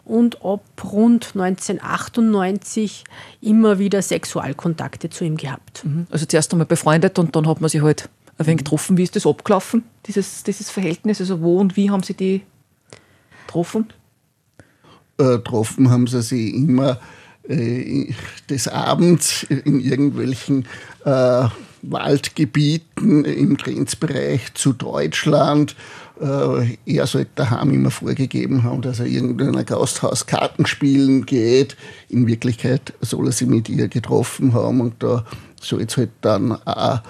[0.04, 3.04] und ab rund 1998
[3.40, 5.84] immer wieder Sexualkontakte zu ihm gehabt.
[5.84, 6.06] Mhm.
[6.10, 8.08] Also zuerst einmal befreundet und dann hat man sich halt
[8.38, 8.96] ein wenig getroffen.
[8.96, 11.20] Wie ist das abgelaufen, dieses, dieses Verhältnis?
[11.20, 12.42] Also wo und wie haben Sie die
[13.46, 13.92] getroffen?
[15.18, 16.98] Äh, getroffen haben sie sich immer
[17.48, 18.12] äh,
[18.50, 20.66] des Abends in irgendwelchen
[21.04, 21.48] äh,
[21.82, 25.76] Waldgebieten im Grenzbereich zu Deutschland.
[26.20, 31.76] Äh, er sollte daheim immer vorgegeben haben, dass er irgendeiner Gasthaus Karten spielen geht.
[32.08, 35.24] In Wirklichkeit soll er sich mit ihr getroffen haben und da
[35.60, 37.00] soll es halt dann auch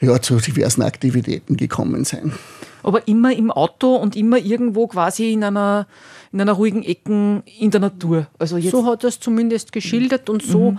[0.00, 2.32] ja, zu diversen Aktivitäten gekommen sein.
[2.84, 5.86] Aber immer im Auto und immer irgendwo quasi in einer,
[6.32, 8.26] in einer ruhigen Ecke in der Natur.
[8.38, 10.78] Also so hat er es zumindest geschildert und so mhm.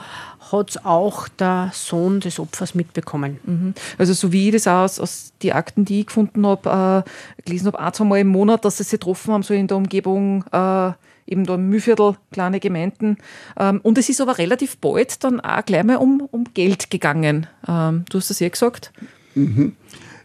[0.51, 3.39] hat es auch der Sohn des Opfers mitbekommen.
[3.43, 3.73] Mhm.
[3.97, 7.41] Also so wie ich das auch aus, aus den Akten, die ich gefunden habe, äh,
[7.43, 9.77] gelesen habe, ein, zwei Mal im Monat, dass sie sich getroffen haben, so in der
[9.77, 10.91] Umgebung äh,
[11.27, 13.17] eben da im Mühlviertel, kleine Gemeinden.
[13.57, 17.47] Ähm, und es ist aber relativ bald dann auch gleich mal um, um Geld gegangen.
[17.67, 18.91] Ähm, du hast das ja gesagt.
[19.33, 19.75] Mhm.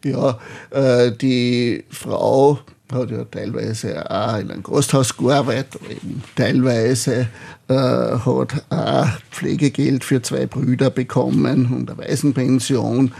[0.04, 0.38] Ja,
[0.70, 2.58] äh, die Frau
[2.92, 7.28] hat ja teilweise auch in einem Gasthaus gearbeitet, eben teilweise
[7.68, 13.12] äh, hat auch Pflegegeld für zwei Brüder bekommen und eine Waisenpension.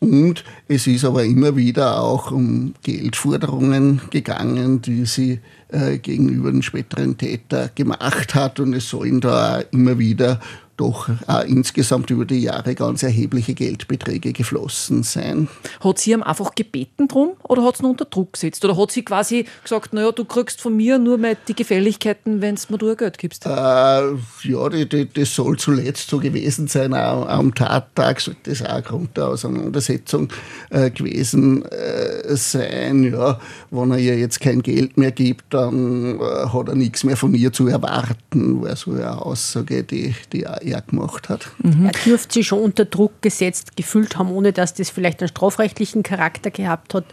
[0.00, 6.62] Und es ist aber immer wieder auch um Geldforderungen gegangen, die sie äh, gegenüber den
[6.62, 8.60] späteren Täter gemacht hat.
[8.60, 10.40] Und es sollen da immer wieder
[10.76, 15.48] doch auch insgesamt über die Jahre ganz erhebliche Geldbeträge geflossen sein.
[15.82, 18.64] Hat sie ihm einfach gebeten drum oder hat sie ihn unter Druck gesetzt?
[18.64, 22.56] Oder hat sie quasi gesagt, naja, du kriegst von mir nur mal die Gefälligkeiten, wenn
[22.56, 23.46] du mir du Geld gibst?
[23.46, 26.94] Äh, ja, die, die, das soll zuletzt so gewesen sein.
[26.94, 30.28] Auch am Tattag sollte das auch Grund der Auseinandersetzung
[30.70, 33.04] äh, gewesen äh, sein.
[33.04, 37.16] Ja, wenn er ihr jetzt kein Geld mehr gibt, dann äh, hat er nichts mehr
[37.16, 41.50] von ihr zu erwarten, war so eine Aussage, die, die er gemacht hat.
[41.62, 41.86] Mhm.
[41.86, 46.02] Er dürfte sich schon unter Druck gesetzt gefühlt haben, ohne dass das vielleicht einen strafrechtlichen
[46.02, 47.04] Charakter gehabt hat.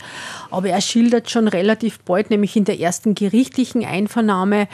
[0.49, 4.67] Aber er schildert schon relativ bald, nämlich in der ersten gerichtlichen Einvernahme,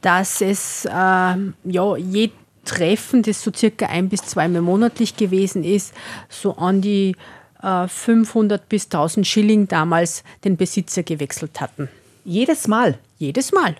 [0.00, 2.30] dass es äh, ja, je
[2.64, 5.94] Treffen, das so circa ein bis zweimal monatlich gewesen ist,
[6.28, 7.16] so an die
[7.62, 11.88] äh, 500 bis 1000 Schilling damals den Besitzer gewechselt hatten.
[12.24, 12.98] Jedes Mal?
[13.18, 13.76] Jedes Mal.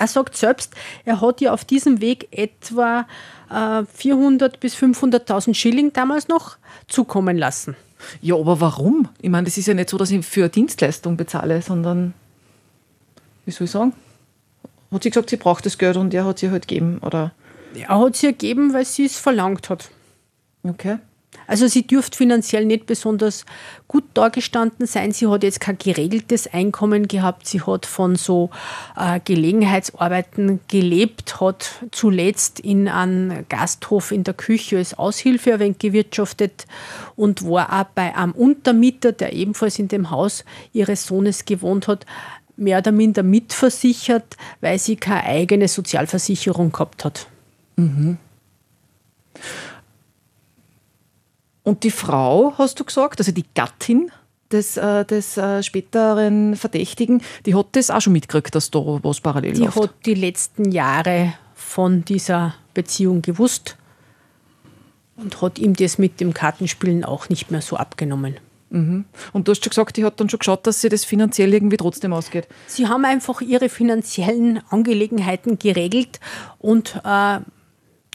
[0.00, 3.06] Er sagt selbst, er hat ja auf diesem Weg etwa
[3.50, 6.56] äh, 400 bis 500.000 Schilling damals noch
[6.88, 7.76] zukommen lassen.
[8.22, 9.10] Ja, aber warum?
[9.20, 12.14] Ich meine, das ist ja nicht so, dass ich für Dienstleistung bezahle, sondern,
[13.44, 13.92] wie soll ich sagen?
[14.90, 17.32] Hat sie gesagt, sie braucht das Geld und er hat sie halt gegeben, oder?
[17.74, 19.90] Er hat sie gegeben, weil sie es verlangt hat.
[20.62, 20.96] Okay.
[21.46, 23.44] Also sie dürfte finanziell nicht besonders
[23.88, 25.10] gut dargestanden sein.
[25.12, 27.46] Sie hat jetzt kein geregeltes Einkommen gehabt.
[27.48, 28.50] Sie hat von so
[28.96, 35.78] äh, Gelegenheitsarbeiten gelebt, hat zuletzt in einem Gasthof in der Küche als Aushilfe ein wenig
[35.78, 36.66] gewirtschaftet
[37.16, 42.06] und war auch bei einem Untermieter, der ebenfalls in dem Haus ihres Sohnes gewohnt hat,
[42.56, 47.26] mehr oder minder mitversichert, weil sie keine eigene Sozialversicherung gehabt hat.
[47.76, 48.18] Mhm.
[51.62, 54.10] Und die Frau, hast du gesagt, also die Gattin
[54.50, 59.20] des, äh, des äh, späteren Verdächtigen, die hat das auch schon mitgekriegt, dass da was
[59.20, 59.76] parallel die läuft.
[59.76, 63.76] Die hat die letzten Jahre von dieser Beziehung gewusst
[65.16, 68.36] und hat ihm das mit dem Kartenspielen auch nicht mehr so abgenommen.
[68.70, 69.04] Mhm.
[69.32, 71.76] Und du hast schon gesagt, die hat dann schon geschaut, dass sie das finanziell irgendwie
[71.76, 72.46] trotzdem ausgeht.
[72.66, 76.20] Sie haben einfach ihre finanziellen Angelegenheiten geregelt
[76.58, 77.40] und äh,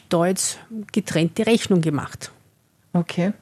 [0.10, 0.60] da jetzt
[0.92, 2.32] getrennte Rechnung gemacht.
[2.96, 3.34] Okay.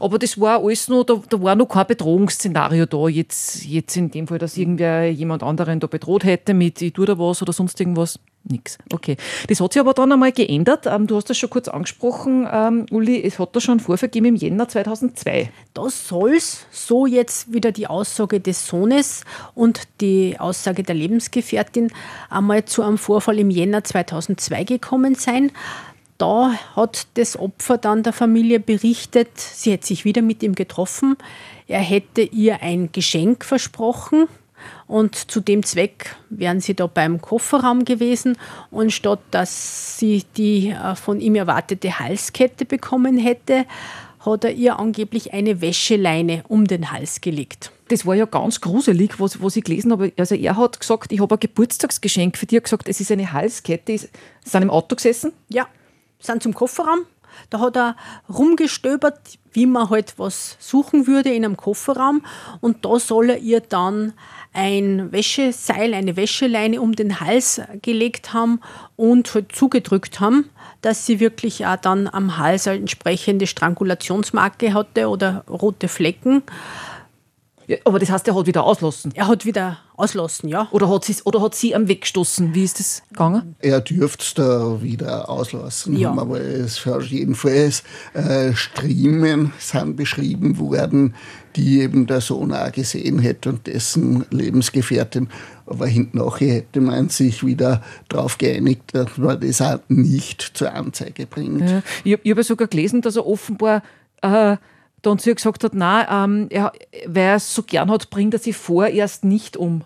[0.00, 4.10] Aber das war alles noch, da, da war noch kein Bedrohungsszenario da, jetzt, jetzt in
[4.10, 7.52] dem Fall, dass irgendwer jemand anderen da bedroht hätte mit ich tue da was oder
[7.52, 8.18] sonst irgendwas.
[8.44, 8.78] Nix.
[8.92, 9.16] Okay.
[9.48, 10.86] Das hat sich aber dann einmal geändert.
[10.86, 13.22] Ähm, du hast das schon kurz angesprochen, ähm, Uli.
[13.22, 15.50] Es hat da schon einen Vorfall gegeben im Jänner 2002.
[15.74, 21.92] Das soll es, so jetzt wieder die Aussage des Sohnes und die Aussage der Lebensgefährtin,
[22.30, 25.52] einmal zu einem Vorfall im Jänner 2002 gekommen sein
[26.18, 31.16] da hat das Opfer dann der Familie berichtet, sie hätte sich wieder mit ihm getroffen.
[31.68, 34.26] Er hätte ihr ein Geschenk versprochen
[34.88, 38.36] und zu dem Zweck wären sie da beim Kofferraum gewesen
[38.72, 43.64] und statt dass sie die äh, von ihm erwartete Halskette bekommen hätte,
[44.18, 47.70] hat er ihr angeblich eine Wäscheleine um den Hals gelegt.
[47.86, 50.12] Das war ja ganz gruselig, was, was ich gelesen habe.
[50.18, 52.56] Also er hat gesagt, ich habe ein Geburtstagsgeschenk für dich.
[52.56, 53.96] Er hat gesagt, es ist eine Halskette.
[53.96, 54.08] Sie
[54.44, 55.32] sind im Auto gesessen?
[55.48, 55.68] Ja
[56.18, 57.00] sind zum Kofferraum,
[57.50, 57.96] Da hat er
[58.28, 59.20] rumgestöbert,
[59.52, 62.24] wie man halt was suchen würde in einem Kofferraum.
[62.60, 64.12] Und da soll er ihr dann
[64.52, 68.60] ein Wäscheseil, eine Wäscheleine um den Hals gelegt haben
[68.96, 70.50] und halt zugedrückt haben,
[70.80, 76.42] dass sie wirklich auch dann am Hals eine entsprechende Strangulationsmarke hatte oder rote Flecken.
[77.68, 79.12] Ja, aber das heißt, er hat wieder auslassen.
[79.14, 80.68] Er hat wieder auslassen, ja.
[80.70, 82.54] Oder hat, oder hat sie am weggestoßen?
[82.54, 83.56] Wie ist das gegangen?
[83.58, 86.08] Er dürfte es da wieder auslassen Ja.
[86.08, 87.82] haben, aber es jedenfalls
[88.14, 91.14] äh, Striemen sind beschrieben worden,
[91.56, 95.28] die eben der Sohn auch gesehen hätte und dessen Lebensgefährtin.
[95.66, 100.72] Aber hinten nachher hätte man sich wieder darauf geeinigt, dass man das auch nicht zur
[100.72, 101.68] Anzeige bringt.
[101.68, 101.82] Ja.
[102.02, 103.82] Ich, ich habe ja sogar gelesen, dass er offenbar
[104.22, 104.56] äh,
[105.08, 106.72] dann zu ihr gesagt hat, nein, ähm, er,
[107.06, 109.82] weil er es so gern hat, bringt er sich vorerst nicht um.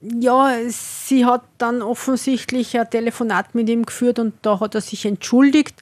[0.00, 5.04] Ja, sie hat dann offensichtlich ein Telefonat mit ihm geführt und da hat er sich
[5.04, 5.74] entschuldigt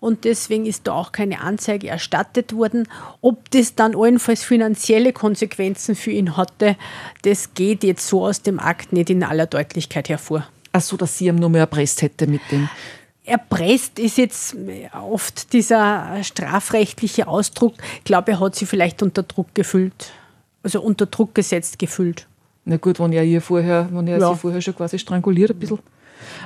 [0.00, 2.88] und deswegen ist da auch keine Anzeige erstattet worden.
[3.20, 6.76] Ob das dann allenfalls finanzielle Konsequenzen für ihn hatte,
[7.22, 10.48] das geht jetzt so aus dem Akt nicht in aller Deutlichkeit hervor.
[10.72, 12.68] Ach so, dass sie ihm nur mehr erpresst hätte mit dem.
[13.30, 14.56] Erpresst ist jetzt
[14.92, 17.74] oft dieser strafrechtliche Ausdruck.
[17.98, 20.12] Ich glaube, er hat sie vielleicht unter Druck gefühlt,
[20.64, 22.26] also unter Druck gesetzt gefühlt.
[22.64, 24.32] Na gut, wenn er ihr vorher, wenn er Ja.
[24.32, 25.78] sie vorher schon quasi stranguliert ein bisschen.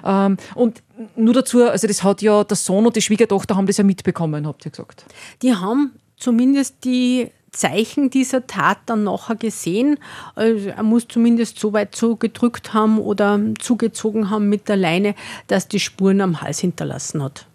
[0.05, 0.83] Ähm, und
[1.17, 4.47] nur dazu, also das hat ja der Sohn und die Schwiegertochter haben das ja mitbekommen,
[4.47, 5.05] habt ihr gesagt.
[5.43, 9.99] Die haben zumindest die Zeichen dieser Tat dann nachher gesehen.
[10.35, 15.15] Also er muss zumindest so weit zugedrückt haben oder zugezogen haben mit der Leine,
[15.47, 17.47] dass die Spuren am Hals hinterlassen hat.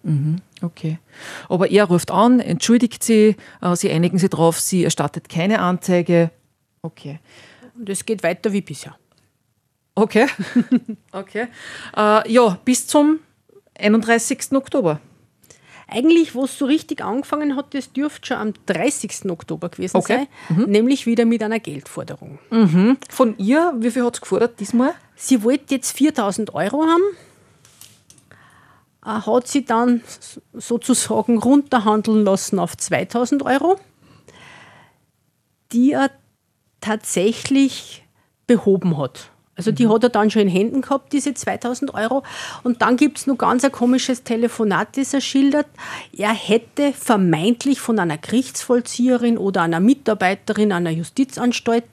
[0.62, 1.00] Okay.
[1.48, 6.32] Aber er ruft an, entschuldigt sie, äh, sie einigen sich drauf, sie erstattet keine Anzeige.
[6.82, 7.20] Okay.
[7.78, 8.96] Und es geht weiter wie bisher.
[9.96, 10.28] Okay.
[11.12, 11.48] okay.
[11.96, 13.20] Äh, ja, bis zum
[13.78, 14.54] 31.
[14.54, 15.00] Oktober.
[15.92, 19.30] Eigentlich, wo es so richtig angefangen hat, das dürfte schon am 30.
[19.30, 20.28] Oktober gewesen Okay.
[20.50, 22.40] sein, nämlich wieder mit einer Geldforderung.
[23.10, 24.94] Von ihr, wie viel hat es gefordert diesmal?
[25.16, 27.02] Sie wollte jetzt 4000 Euro haben,
[29.06, 30.02] äh, hat sie dann
[30.54, 33.78] sozusagen runterhandeln lassen auf 2000 Euro,
[35.72, 36.12] die er
[36.82, 38.06] tatsächlich
[38.48, 39.32] behoben hat.
[39.60, 42.24] Also die hat er dann schon in Händen gehabt, diese 2000 Euro.
[42.64, 45.66] Und dann gibt es noch ganz ein komisches Telefonat, das er schildert.
[46.16, 51.84] Er hätte vermeintlich von einer Gerichtsvollzieherin oder einer Mitarbeiterin einer Justizanstalt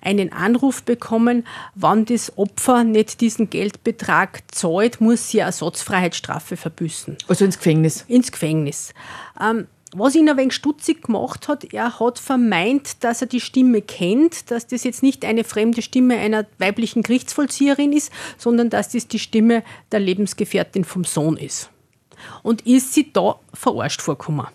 [0.00, 7.18] einen Anruf bekommen, wann das Opfer nicht diesen Geldbetrag zahlt, muss sie eine Ersatzfreiheitsstrafe verbüßen
[7.26, 8.04] Also ins Gefängnis.
[8.06, 8.94] ins Gefängnis.
[9.40, 13.82] Ähm, was ihn ein wenig stutzig gemacht hat, er hat vermeint, dass er die Stimme
[13.82, 19.06] kennt, dass das jetzt nicht eine fremde Stimme einer weiblichen Gerichtsvollzieherin ist, sondern dass das
[19.06, 21.70] die Stimme der Lebensgefährtin vom Sohn ist.
[22.42, 24.46] Und ist sie da verarscht vorgekommen.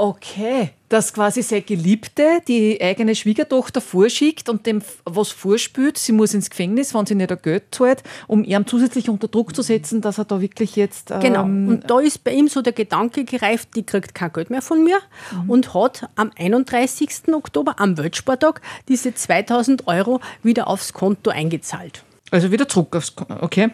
[0.00, 0.70] Okay.
[0.88, 6.48] Dass quasi seine Geliebte die eigene Schwiegertochter vorschickt und dem was vorspült, sie muss ins
[6.48, 10.16] Gefängnis, wenn sie nicht ein Geld zahlt, um ihm zusätzlich unter Druck zu setzen, dass
[10.18, 11.10] er da wirklich jetzt.
[11.10, 11.42] Ähm, Genau.
[11.44, 14.82] Und da ist bei ihm so der Gedanke gereift, die kriegt kein Geld mehr von
[14.82, 14.98] mir
[15.46, 17.32] und hat am 31.
[17.34, 22.02] Oktober, am Weltsporttag, diese 2000 Euro wieder aufs Konto eingezahlt.
[22.30, 23.14] Also wieder zurück aufs.
[23.14, 23.70] Kon- Okay.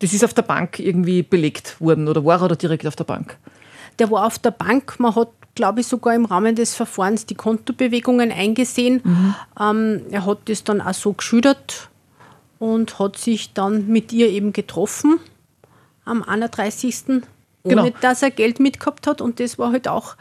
[0.00, 3.04] Das ist auf der Bank irgendwie belegt worden oder war er da direkt auf der
[3.04, 3.36] Bank?
[3.98, 4.98] Der war auf der Bank.
[4.98, 5.28] Man hat,
[5.60, 9.02] glaube ich, sogar im Rahmen des Verfahrens die Kontobewegungen eingesehen.
[9.60, 11.90] Ähm, er hat das dann auch so geschildert
[12.58, 15.20] und hat sich dann mit ihr eben getroffen
[16.06, 17.04] am 31.
[17.08, 17.22] Ohne
[17.62, 17.88] Genau.
[18.00, 19.20] dass er Geld mitgehabt hat.
[19.20, 20.16] Und das war halt auch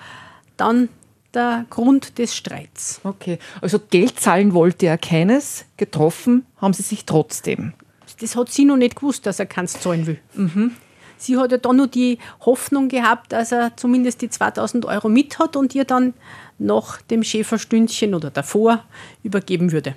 [0.57, 0.89] dann
[1.33, 2.99] der Grund des Streits.
[3.05, 3.39] Okay.
[3.61, 7.71] Also Geld zahlen wollte er keines, getroffen haben sie sich trotzdem.
[8.19, 10.19] Das hat sie noch nicht gewusst, dass er keins zahlen will.
[11.19, 15.37] Sie hat ja dann nur die Hoffnung gehabt, dass er zumindest die 2000 Euro mit
[15.37, 16.13] hat und ihr dann
[16.57, 18.83] nach dem Schäferstündchen oder davor
[19.23, 19.95] übergeben würde.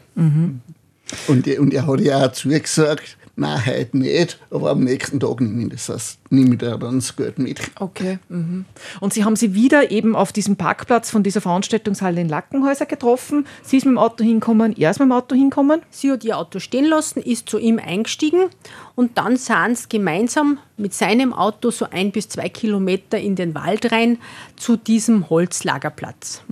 [1.29, 5.41] Und, er- und er hat ja auch zugesagt, nein, heute nicht, aber am nächsten Tag
[5.41, 7.61] nehme ich, das heißt, nehme ich da dann das Geld mit.
[7.79, 8.19] Okay.
[8.29, 8.65] Mhm.
[9.01, 13.47] Und Sie haben sie wieder eben auf diesem Parkplatz von dieser Veranstaltungshalle in Lackenhäuser getroffen.
[13.63, 15.83] Sie ist mit dem Auto hinkommen, er ist mit dem Auto hinkommen.
[15.91, 18.47] Sie hat ihr Auto stehen lassen, ist zu ihm eingestiegen
[18.95, 23.55] und dann sahen sie gemeinsam mit seinem Auto so ein bis zwei Kilometer in den
[23.55, 24.19] Wald rein
[24.57, 26.43] zu diesem Holzlagerplatz.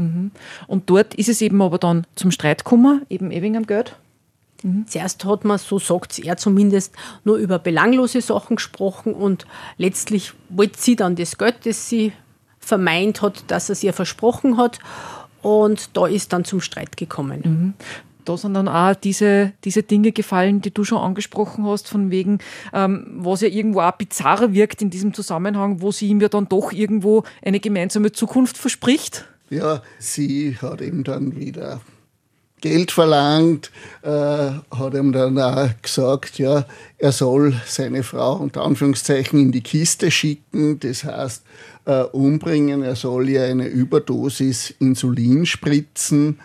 [0.67, 3.97] Und dort ist es eben aber dann zum Streit gekommen, eben ewig am Geld.
[4.87, 6.95] Zuerst hat man, so sagt er zumindest,
[7.25, 9.47] nur über belanglose Sachen gesprochen und
[9.79, 12.13] letztlich wollte sie dann das Geld, das sie
[12.59, 14.79] vermeint hat, dass er es ihr versprochen hat.
[15.43, 17.75] Und da ist dann zum Streit gekommen.
[18.27, 22.39] da sind dann auch diese, diese Dinge gefallen, die du schon angesprochen hast, von wegen,
[22.73, 26.49] ähm, was ja irgendwo auch bizarrer wirkt in diesem Zusammenhang, wo sie ihm ja dann
[26.49, 29.25] doch irgendwo eine gemeinsame Zukunft verspricht.
[29.49, 31.81] Ja, sie hat ihm dann wieder
[32.61, 33.71] Geld verlangt,
[34.03, 36.65] äh, hat ihm dann auch gesagt, ja,
[36.99, 41.43] er soll seine Frau unter Anführungszeichen in die Kiste schicken, das heißt
[41.87, 46.39] äh, umbringen, er soll ihr eine Überdosis Insulin spritzen.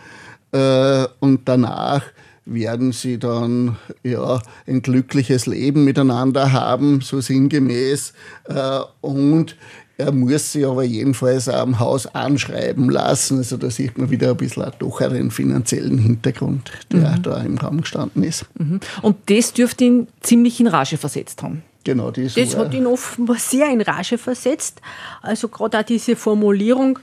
[0.51, 2.03] Äh, und danach
[2.45, 8.13] werden sie dann ja ein glückliches Leben miteinander haben, so sinngemäß.
[8.45, 9.57] Äh, und
[9.97, 13.37] er muss sich aber jedenfalls auch am Haus anschreiben lassen.
[13.37, 17.23] Also da sieht man wieder ein bisschen doch einen finanziellen Hintergrund, der mhm.
[17.23, 18.45] da im Raum gestanden ist.
[18.55, 18.79] Mhm.
[19.01, 21.63] Und das dürfte ihn ziemlich in Rage versetzt haben.
[21.85, 24.81] Genau, das, das hat ihn offenbar sehr in Rage versetzt.
[25.21, 26.99] Also gerade auch diese Formulierung,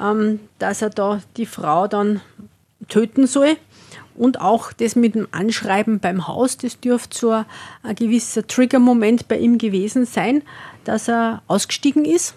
[0.00, 2.22] ähm, dass er da die Frau dann
[2.88, 3.56] töten soll.
[4.14, 9.38] Und auch das mit dem Anschreiben beim Haus, das dürfte so ein gewisser Trigger-Moment bei
[9.38, 10.42] ihm gewesen sein,
[10.84, 12.34] dass er ausgestiegen ist,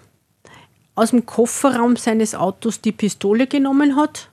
[0.94, 4.30] aus dem Kofferraum seines Autos die Pistole genommen hat,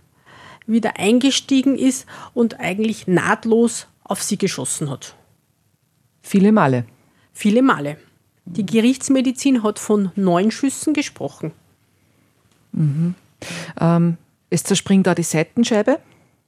[0.65, 5.15] wieder eingestiegen ist und eigentlich nahtlos auf sie geschossen hat.
[6.21, 6.85] Viele Male.
[7.33, 7.97] Viele Male.
[8.45, 11.51] Die Gerichtsmedizin hat von neun Schüssen gesprochen.
[12.71, 13.15] Mhm.
[13.79, 14.17] Ähm,
[14.49, 15.99] es zerspringt da die Seitenscheibe,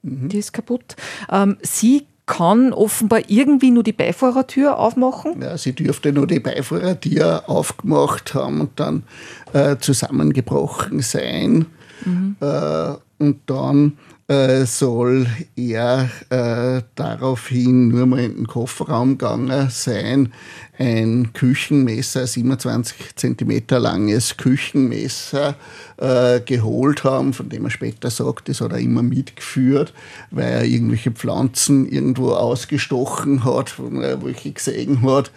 [0.02, 0.28] mhm.
[0.28, 0.96] die ist kaputt.
[1.30, 5.40] Ähm, sie kann offenbar irgendwie nur die Beifahrertür aufmachen.
[5.40, 9.04] Ja, sie dürfte nur die Beifahrertür aufgemacht haben und dann
[9.52, 11.66] äh, zusammengebrochen sein.
[12.04, 12.36] Mhm.
[12.40, 13.96] Äh, und dann
[14.28, 20.32] äh, soll er äh, daraufhin nur mal in den Kofferraum gegangen sein,
[20.78, 25.54] ein Küchenmesser, 27 cm langes Küchenmesser
[25.96, 29.94] äh, geholt haben, von dem er später sagt, das hat er immer mitgeführt,
[30.30, 35.30] weil er irgendwelche Pflanzen irgendwo ausgestochen hat, wo welche gesehen hat,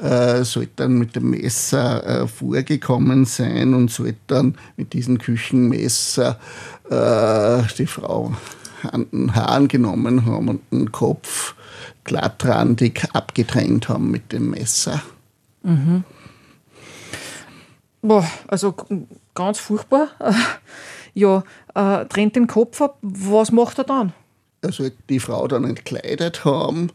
[0.00, 6.38] äh, sollte dann mit dem Messer äh, vorgekommen sein und sollte dann mit diesem Küchenmesser
[6.90, 8.27] äh, die Frau
[8.82, 11.54] an Haaren genommen haben und den Kopf
[12.04, 15.02] glattrandig abgetrennt haben mit dem Messer.
[15.62, 16.04] Mhm.
[18.02, 18.74] Boah, also
[19.34, 20.08] ganz furchtbar.
[21.14, 21.42] ja,
[21.74, 22.98] äh, trennt den Kopf ab.
[23.02, 24.12] Was macht er dann?
[24.62, 26.90] Also die Frau dann entkleidet haben,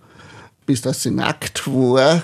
[0.65, 2.23] bis dass sie nackt war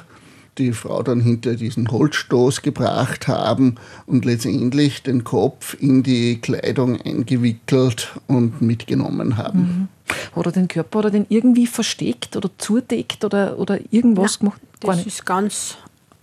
[0.60, 7.02] die Frau dann hinter diesen Holzstoß gebracht haben und letztendlich den Kopf in die Kleidung
[7.02, 9.60] eingewickelt und mitgenommen haben.
[9.60, 9.88] Mhm.
[10.36, 14.62] Hat er den Körper oder den irgendwie versteckt oder zudeckt oder, oder irgendwas Nein, gemacht?
[14.82, 15.08] Gar das nicht.
[15.08, 15.78] ist ganz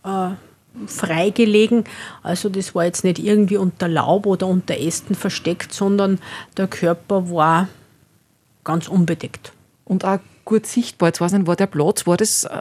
[0.04, 0.30] äh,
[0.86, 1.84] frei gelegen.
[2.22, 6.18] Also das war jetzt nicht irgendwie unter Laub oder unter Ästen versteckt, sondern
[6.56, 7.68] der Körper war
[8.64, 9.52] ganz unbedeckt.
[9.84, 11.10] Und auch gut sichtbar.
[11.10, 12.60] Jetzt weiß ich nicht, war der Platz, war das äh,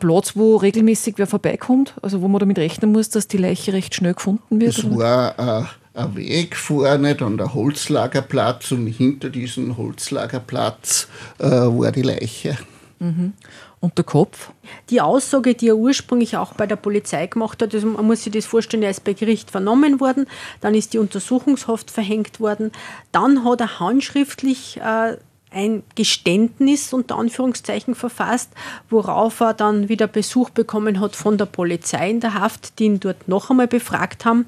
[0.00, 1.94] Platz, wo regelmäßig wer vorbeikommt?
[2.02, 4.78] Also wo man damit rechnen muss, dass die Leiche recht schnell gefunden wird?
[4.78, 5.64] Es war äh,
[5.94, 11.08] ein Weg vorne, dann der Holzlagerplatz und hinter diesem Holzlagerplatz
[11.38, 12.56] äh, war die Leiche.
[12.98, 13.34] Mhm.
[13.80, 14.52] Und der Kopf?
[14.90, 18.32] Die Aussage, die er ursprünglich auch bei der Polizei gemacht hat, also man muss sich
[18.32, 20.26] das vorstellen, er ist bei Gericht vernommen worden,
[20.60, 22.70] dann ist die Untersuchungshaft verhängt worden,
[23.10, 25.16] dann hat er handschriftlich äh,
[25.52, 28.50] ein Geständnis unter Anführungszeichen verfasst,
[28.90, 33.00] worauf er dann wieder Besuch bekommen hat von der Polizei in der Haft, die ihn
[33.00, 34.46] dort noch einmal befragt haben.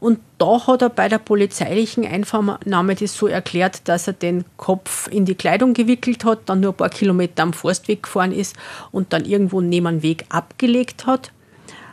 [0.00, 5.08] Und da hat er bei der polizeilichen Einvernahme das so erklärt, dass er den Kopf
[5.08, 8.56] in die Kleidung gewickelt hat, dann nur ein paar Kilometer am Forstweg gefahren ist
[8.92, 11.32] und dann irgendwo neben dem Weg abgelegt hat.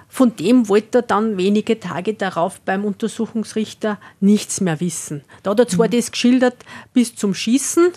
[0.07, 5.23] Von dem wollte er dann wenige Tage darauf beim Untersuchungsrichter nichts mehr wissen.
[5.43, 5.91] Da hat er zwar mhm.
[5.91, 6.55] das geschildert
[6.93, 7.91] bis zum Schießen,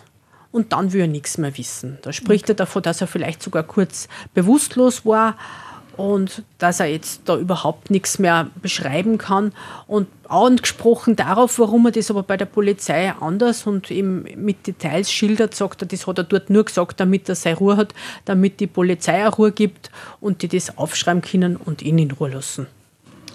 [0.53, 1.99] und dann will er nichts mehr wissen.
[2.03, 2.53] Da spricht okay.
[2.53, 5.37] er davon, dass er vielleicht sogar kurz bewusstlos war
[5.97, 9.53] und dass er jetzt da überhaupt nichts mehr beschreiben kann.
[9.87, 15.13] Und angesprochen darauf, warum er das aber bei der Polizei anders und eben mit Details
[15.13, 17.95] schildert, sagt er, das hat er dort nur gesagt, damit er seine Ruhe hat,
[18.25, 19.91] damit die Polizei auch Ruhe gibt
[20.21, 22.67] und die das aufschreiben können und ihn in Ruhe lassen.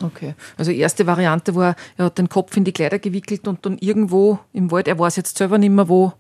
[0.02, 3.78] Okay, also erste Variante war, er hat den Kopf in die Kleider gewickelt und dann
[3.78, 6.14] irgendwo im Wald, er weiß jetzt selber nicht mehr wo,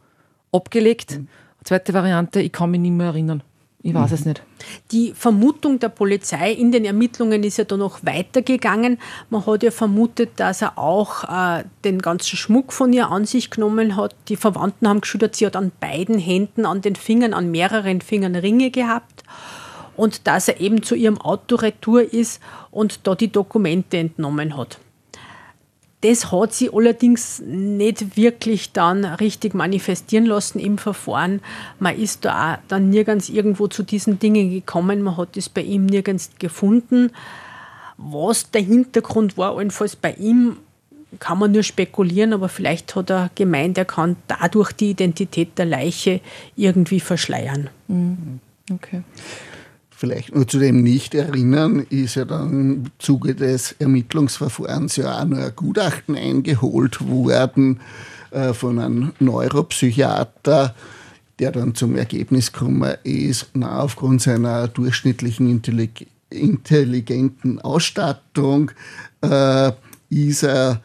[0.55, 1.19] abgelegt.
[1.19, 1.27] Mhm.
[1.63, 3.43] Zweite Variante, ich kann mich nicht mehr erinnern.
[3.85, 4.15] Ich weiß mhm.
[4.15, 4.43] es nicht.
[4.91, 8.97] Die Vermutung der Polizei in den Ermittlungen ist ja dann noch weitergegangen.
[9.29, 13.51] Man hat ja vermutet, dass er auch äh, den ganzen Schmuck von ihr an sich
[13.51, 14.15] genommen hat.
[14.27, 18.35] Die Verwandten haben geschildert, sie hat an beiden Händen, an den Fingern, an mehreren Fingern
[18.35, 19.23] Ringe gehabt.
[19.95, 22.41] Und dass er eben zu ihrem Auto retour ist
[22.71, 24.79] und da die Dokumente entnommen hat
[26.05, 31.41] Das hat sie allerdings nicht wirklich dann richtig manifestieren lassen im Verfahren.
[31.79, 35.01] Man ist da auch dann nirgends irgendwo zu diesen Dingen gekommen.
[35.01, 37.09] Man hat es bei ihm nirgends gefunden.
[37.97, 40.57] Was der Hintergrund war, allenfalls bei ihm,
[41.17, 45.65] kann man nur spekulieren, aber vielleicht hat er gemeint, er kann dadurch die Identität der
[45.65, 46.21] Leiche
[46.55, 47.71] irgendwie verschleiern.
[47.87, 48.41] Mhm.
[48.71, 49.01] Okay.
[49.97, 55.37] Vielleicht nur zu dem Nicht-Erinnern ist ja dann im Zuge des Ermittlungsverfahrens ja auch noch
[55.37, 57.79] ein Gutachten eingeholt worden
[58.31, 60.75] äh, von einem Neuropsychiater,
[61.39, 68.71] der dann zum Ergebnis gekommen ist, na, aufgrund seiner durchschnittlichen Intellig intelligenten Ausstattung
[69.21, 69.71] äh,
[70.09, 70.81] ist er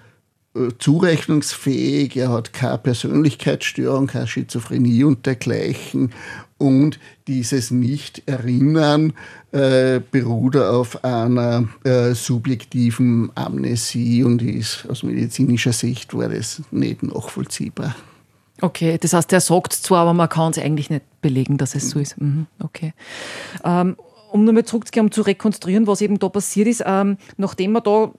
[0.55, 6.13] äh, zurechnungsfähig, er hat keine Persönlichkeitsstörung, keine Schizophrenie und dergleichen
[6.61, 9.15] und dieses Nicht-Erinnern
[9.53, 17.03] äh, beruht auf einer äh, subjektiven Amnesie und ist aus medizinischer Sicht war das nicht
[17.03, 17.97] nachvollziehbar.
[18.61, 21.91] Okay, das heißt, er sagt zwar, aber man kann es eigentlich nicht belegen, dass es
[21.91, 22.21] so ist.
[22.21, 22.93] Mhm, okay.
[23.65, 23.97] Ähm,
[24.31, 28.13] um nochmal zurückzugehen, um zu rekonstruieren, was eben da passiert ist, ähm, nachdem man da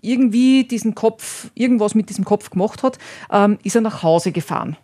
[0.00, 2.98] irgendwie diesen Kopf, irgendwas mit diesem Kopf gemacht hat,
[3.30, 4.76] ähm, ist er nach Hause gefahren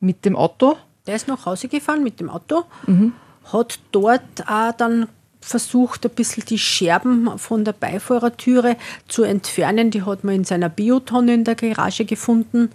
[0.00, 0.76] mit dem Auto
[1.08, 3.14] der ist nach Hause gefahren mit dem Auto, mhm.
[3.52, 5.08] hat dort auch dann
[5.40, 8.76] versucht, ein bisschen die Scherben von der Beifahrertüre
[9.08, 9.90] zu entfernen.
[9.90, 12.70] Die hat man in seiner Biotonne in der Garage gefunden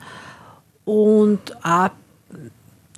[0.83, 1.89] und auch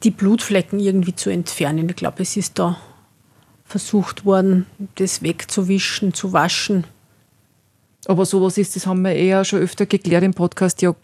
[0.03, 1.89] die Blutflecken irgendwie zu entfernen.
[1.89, 2.77] Ich glaube, es ist da
[3.65, 4.65] versucht worden,
[4.95, 6.85] das wegzuwischen, zu waschen.
[8.05, 10.95] Aber sowas ist, das haben wir eher schon öfter geklärt im Podcast, ja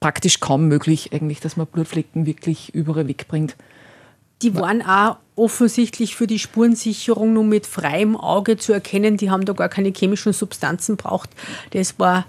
[0.00, 3.56] praktisch kaum möglich, eigentlich, dass man Blutflecken wirklich überall wegbringt.
[4.42, 9.18] Die waren auch offensichtlich für die Spurensicherung nur mit freiem Auge zu erkennen.
[9.18, 11.28] Die haben da gar keine chemischen Substanzen braucht.
[11.72, 12.24] Das war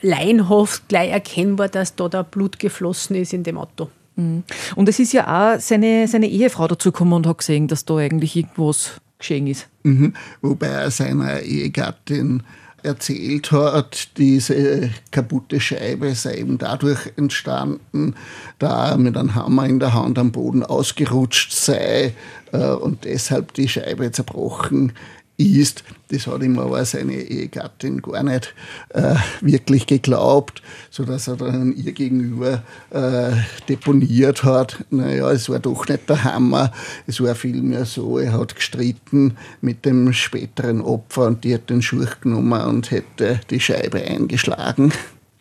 [0.00, 3.88] laienhaft gleich erkennbar, dass da, da Blut geflossen ist in dem Auto.
[4.16, 4.42] Mhm.
[4.74, 8.36] Und es ist ja auch seine, seine Ehefrau dazugekommen und hat gesehen, dass da eigentlich
[8.36, 9.68] irgendwas geschehen ist.
[9.84, 10.14] Mhm.
[10.42, 12.42] Wobei er seiner Ehegattin
[12.84, 18.14] erzählt hat, diese kaputte Scheibe sei eben dadurch entstanden,
[18.58, 22.14] da er mit einem Hammer in der Hand am Boden ausgerutscht sei
[22.52, 24.92] äh, und deshalb die Scheibe zerbrochen
[25.36, 25.84] ist.
[26.08, 28.54] Das hat ihm aber seine Ehegattin gar nicht
[28.90, 33.32] äh, wirklich geglaubt, sodass er dann ihr gegenüber äh,
[33.68, 34.84] deponiert hat.
[34.90, 36.72] Naja, es war doch nicht der Hammer,
[37.06, 41.82] es war vielmehr so, er hat gestritten mit dem späteren Opfer und die hat den
[41.82, 44.92] Schurch genommen und hätte die Scheibe eingeschlagen.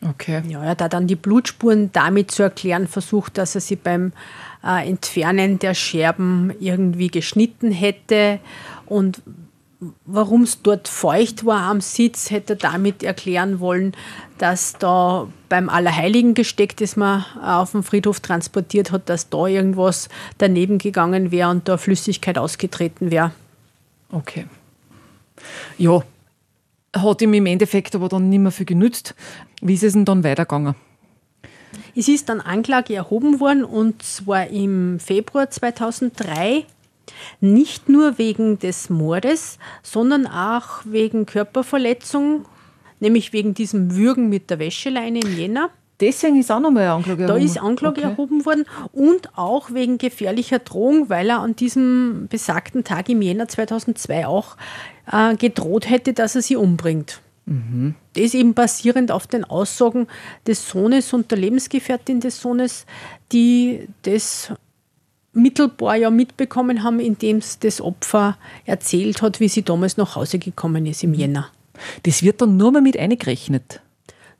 [0.09, 0.41] Okay.
[0.47, 4.11] Ja, er hat dann die Blutspuren damit zu erklären versucht, dass er sie beim
[4.63, 8.39] äh, Entfernen der Scherben irgendwie geschnitten hätte
[8.85, 9.21] und
[10.05, 13.93] warum es dort feucht war am Sitz, hätte er damit erklären wollen,
[14.37, 20.09] dass da beim Allerheiligen gesteckt ist, man auf dem Friedhof transportiert hat, dass da irgendwas
[20.37, 23.31] daneben gegangen wäre und da Flüssigkeit ausgetreten wäre.
[24.11, 24.45] Okay.
[25.77, 26.03] Ja,
[26.95, 29.15] hat ihm im Endeffekt aber dann nicht mehr viel genützt.
[29.61, 30.75] Wie ist es denn dann weitergegangen?
[31.95, 36.65] Es ist dann Anklage erhoben worden und zwar im Februar 2003
[37.41, 42.45] nicht nur wegen des Mordes, sondern auch wegen Körperverletzung,
[42.99, 45.69] nämlich wegen diesem Würgen mit der Wäscheleine im Jänner.
[45.99, 47.39] Deswegen ist auch nochmal Anklage erhoben.
[47.39, 48.09] Da ist Anklage okay.
[48.09, 53.47] erhoben worden und auch wegen gefährlicher Drohung, weil er an diesem besagten Tag im Jänner
[53.47, 54.57] 2002 auch
[55.11, 57.21] äh, gedroht hätte, dass er sie umbringt.
[57.45, 57.95] Mhm.
[58.13, 60.07] Das eben basierend auf den Aussagen
[60.47, 62.85] des Sohnes und der Lebensgefährtin des Sohnes,
[63.31, 64.51] die das
[65.33, 70.39] mittelbar ja mitbekommen haben, indem es das Opfer erzählt hat, wie sie damals nach Hause
[70.39, 71.13] gekommen ist im.
[71.13, 71.49] Jänner.
[72.03, 73.81] Das wird dann nur mal mit eingerechnet.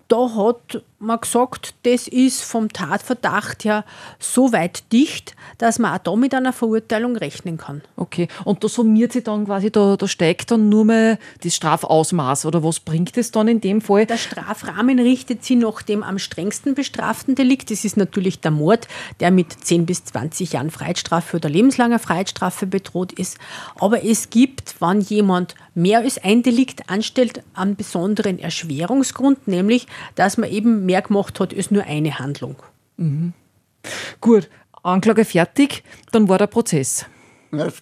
[0.08, 3.86] Da hat man gesagt, das ist vom Tatverdacht her
[4.20, 7.82] so weit dicht, dass man auch da mit einer Verurteilung rechnen kann.
[7.96, 12.46] Okay, und da summiert sich dann quasi, da, da steigt dann nur mehr das Strafausmaß
[12.46, 14.06] oder was bringt es dann in dem Fall?
[14.06, 17.72] Der Strafrahmen richtet sich nach dem am strengsten bestraften Delikt.
[17.72, 18.88] Das ist natürlich der Mord,
[19.20, 23.38] der mit 10 bis 20 Jahren Freiheitsstrafe oder lebenslanger Freiheitsstrafe bedroht ist.
[23.80, 30.38] Aber es gibt, wenn jemand mehr als ein Delikt anstellt, einen besonderen Erschwerungsgrund, nämlich, dass
[30.38, 32.56] man eben mehr gemacht hat als nur eine Handlung.
[32.98, 33.34] Mhm.
[34.22, 34.50] Gut,
[34.84, 37.06] Anklage fertig, dann war der Prozess.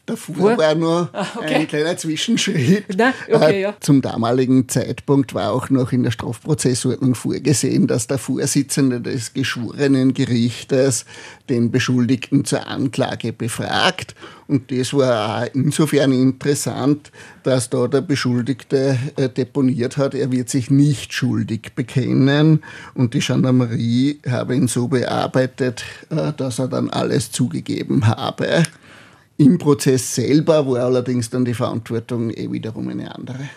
[0.06, 0.58] Davor Vor?
[0.58, 1.56] war nur ah, okay.
[1.56, 2.98] ein kleiner Zwischenschritt.
[2.98, 3.74] Nein, okay, äh, ja.
[3.80, 11.06] Zum damaligen Zeitpunkt war auch noch in der Strafprozessordnung vorgesehen, dass der Vorsitzende des Geschworenengerichtes
[11.50, 14.16] den Beschuldigten zur Anklage befragt.
[14.48, 17.12] Und das war auch insofern interessant,
[17.44, 22.62] dass da der Beschuldigte äh, deponiert hat, er wird sich nicht schuldig bekennen.
[22.94, 28.64] Und die Gendarmerie habe ihn so bearbeitet, äh, dass er dann alles zugegeben habe.
[29.42, 33.50] Im Prozess selber war allerdings dann die Verantwortung eh wiederum eine andere.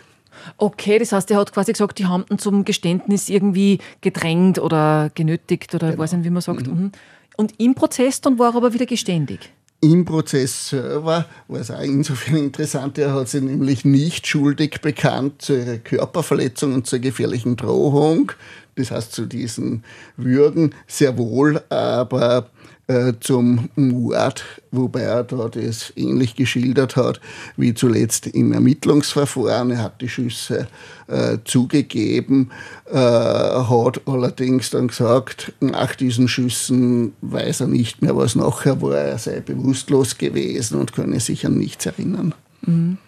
[0.57, 5.11] Okay, das heißt, er hat quasi gesagt, die haben ihn zum Geständnis irgendwie gedrängt oder
[5.14, 6.03] genötigt oder genau.
[6.03, 6.66] weiß nicht, wie man sagt.
[6.66, 6.72] Mhm.
[6.72, 6.93] mhm.
[7.37, 9.51] Und im Prozess dann war er aber wieder geständig.
[9.82, 15.43] Im Prozess selber war es auch insofern interessant, er hat sich nämlich nicht schuldig bekannt
[15.43, 18.32] zu ihrer Körperverletzung und zur gefährlichen Drohung.
[18.76, 19.85] Das heißt zu diesen
[20.16, 22.49] Würgen sehr wohl, aber
[22.87, 27.20] äh, zum Mord, wobei er da das ähnlich geschildert hat
[27.57, 29.70] wie zuletzt im Ermittlungsverfahren.
[29.70, 30.68] Er hat die Schüsse
[31.07, 32.51] äh, zugegeben,
[32.91, 38.97] äh, hat allerdings dann gesagt, nach diesen Schüssen weiß er nicht mehr, was nachher war.
[38.97, 42.35] Er sei bewusstlos gewesen und könne sich an nichts erinnern.
[42.66, 42.99] Mhm.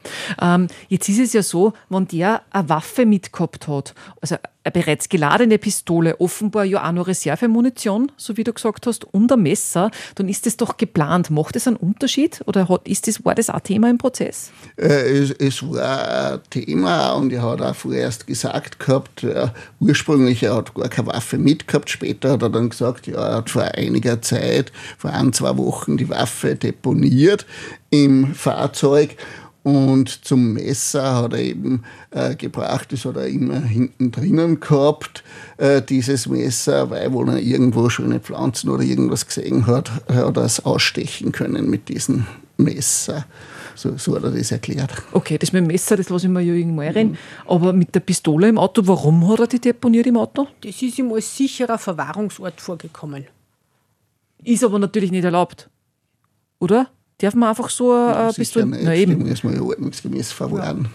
[0.41, 4.37] Ähm, jetzt ist es ja so, wenn der eine Waffe mitgehabt hat, also
[4.71, 9.43] bereits geladene Pistole, offenbar ja auch noch Reservemunition, so wie du gesagt hast, und ein
[9.43, 11.31] Messer, dann ist das doch geplant.
[11.31, 14.51] Macht das einen Unterschied oder hat, ist das, war das auch Thema im Prozess?
[14.77, 19.49] Äh, es, es, war Thema und er hat auch vorerst gesagt gehabt, äh,
[19.81, 23.51] ursprünglich er hat gar keine Waffe mitgehabt, später hat er dann gesagt, ja, er hat
[23.51, 27.47] vor einiger Zeit, vor ein, zwei Wochen die Waffe deponiert
[27.91, 29.17] im Fahrzeug
[29.67, 35.25] und zum Messer hat er eben äh, gebracht, das hat er immer hinten drinnen gehabt,
[35.57, 40.45] äh, dieses Messer, weil wohl er irgendwo schöne Pflanzen oder irgendwas gesehen hat, hat er
[40.45, 43.27] es ausstechen können mit diesem Messer.
[43.75, 45.03] So, so, hat er das erklärt.
[45.11, 47.11] Okay, das mit dem Messer, das lasse ich mir ja irgendwo reden.
[47.11, 47.17] Mhm.
[47.49, 50.47] Aber mit der Pistole im Auto, warum hat er die deponiert im Auto?
[50.61, 53.27] Das ist ihm als sicherer Verwahrungsort vorgekommen.
[54.45, 55.69] Ist aber natürlich nicht erlaubt.
[56.61, 56.89] Oder?
[57.19, 58.67] Darf man einfach so ja, Pistole?
[58.67, 58.85] Nicht.
[58.85, 59.19] Na eben.
[59.19, 60.89] Die muss man ja ordnungsgemäß verwahren.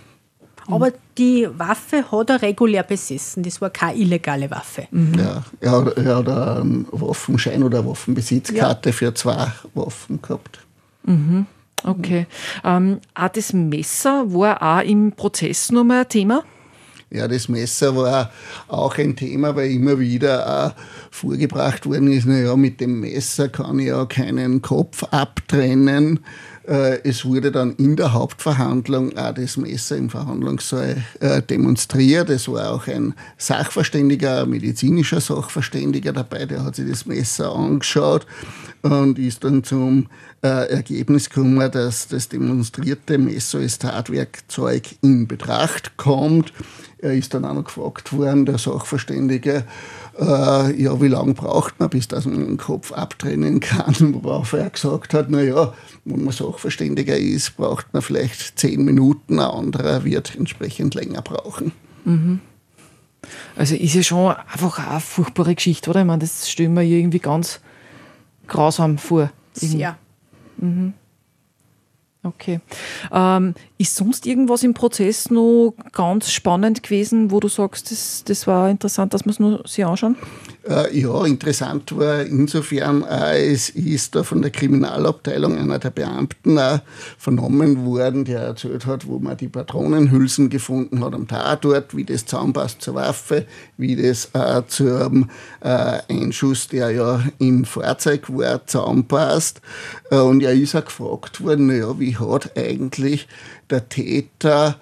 [0.68, 3.44] Aber die Waffe hat er regulär besessen.
[3.44, 4.88] Das war keine illegale Waffe.
[4.92, 5.16] Mhm.
[5.16, 8.94] Ja, er hat, er hat einen Waffenschein oder eine Waffenbesitzkarte ja.
[8.94, 10.60] für zwei Waffen gehabt.
[11.04, 11.48] Mhm.
[11.84, 12.28] Okay.
[12.64, 16.44] Ähm, auch das Messer war auch im Prozess nochmal ein Thema?
[17.14, 18.32] Ja, das Messer war
[18.70, 20.82] auch ein Thema, weil immer wieder auch
[21.12, 26.22] vorgebracht worden ist, naja, mit dem Messer kann ich ja keinen Kopf abtrennen.
[26.68, 32.30] Äh, es wurde dann in der Hauptverhandlung auch das Messer im Verhandlungssaal äh, demonstriert.
[32.30, 38.28] Es war auch ein Sachverständiger, ein medizinischer Sachverständiger dabei, der hat sich das Messer angeschaut
[38.84, 40.08] und ist dann zum
[40.44, 46.54] äh, Ergebnis gekommen, dass das demonstrierte Messer als Tatwerkzeug in Betracht kommt.
[47.00, 49.64] Er ist dann auch noch gefragt worden, der Sachverständige,
[50.22, 54.70] äh, ja, wie lange braucht man, bis dass man den Kopf abtrennen kann, worauf er
[54.70, 55.74] gesagt hat, naja,
[56.06, 61.72] wenn man Sachverständiger ist, braucht man vielleicht zehn Minuten, ein anderer wird entsprechend länger brauchen.
[62.06, 62.40] Mhm.
[63.56, 66.02] Also ist ja schon einfach eine furchtbare Geschichte, oder?
[66.02, 67.60] Ich meine, das stellen wir irgendwie ganz
[68.48, 69.32] grausam vor.
[69.54, 69.98] Sehr.
[70.58, 70.94] Mhm.
[72.24, 72.60] Okay.
[73.12, 78.46] Ähm, ist sonst irgendwas im Prozess noch ganz spannend gewesen, wo du sagst, das, das
[78.46, 80.16] war interessant, dass wir es nur sich anschauen?
[80.70, 86.58] Äh, ja, interessant war insofern, äh, es ist da von der Kriminalabteilung einer der Beamten
[86.58, 86.78] äh,
[87.18, 92.28] vernommen worden, der erzählt hat, wo man die Patronenhülsen gefunden hat am Tatort, wie das
[92.28, 93.48] zusammenpasst zur Waffe,
[93.78, 99.62] wie das äh, zum äh, Einschuss, der ja im Fahrzeug war, zusammenpasst.
[100.12, 103.28] Äh, und er ist auch gefragt worden, naja, wie hat eigentlich
[103.70, 104.78] der Täter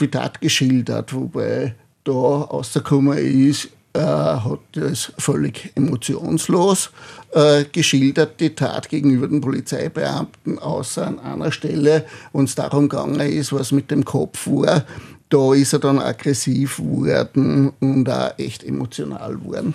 [0.00, 6.90] die Tat geschildert, wobei da rausgekommen ist, er hat es völlig emotionslos
[7.32, 13.20] äh, geschildert, die Tat gegenüber den Polizeibeamten, außer an einer Stelle, wo es darum gegangen
[13.20, 14.84] ist, was mit dem Kopf war.
[15.28, 19.74] Da ist er dann aggressiv geworden und auch echt emotional geworden.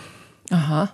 [0.50, 0.92] Aha.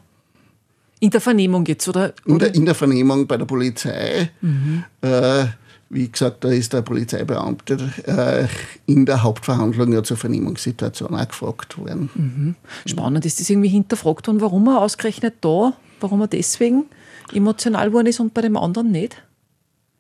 [1.00, 2.14] In der Vernehmung jetzt, oder?
[2.26, 4.30] In der, in der Vernehmung bei der Polizei.
[4.42, 4.84] Mhm.
[5.02, 5.46] Äh,
[5.92, 8.48] wie gesagt, da ist der Polizeibeamte äh,
[8.92, 12.10] in der Hauptverhandlung ja zur Vernehmungssituation auch gefragt worden.
[12.16, 12.56] Mhm.
[12.86, 16.86] Spannend, ist das irgendwie hinterfragt worden, warum er ausgerechnet da, warum er deswegen
[17.34, 19.22] emotional geworden ist und bei dem anderen nicht?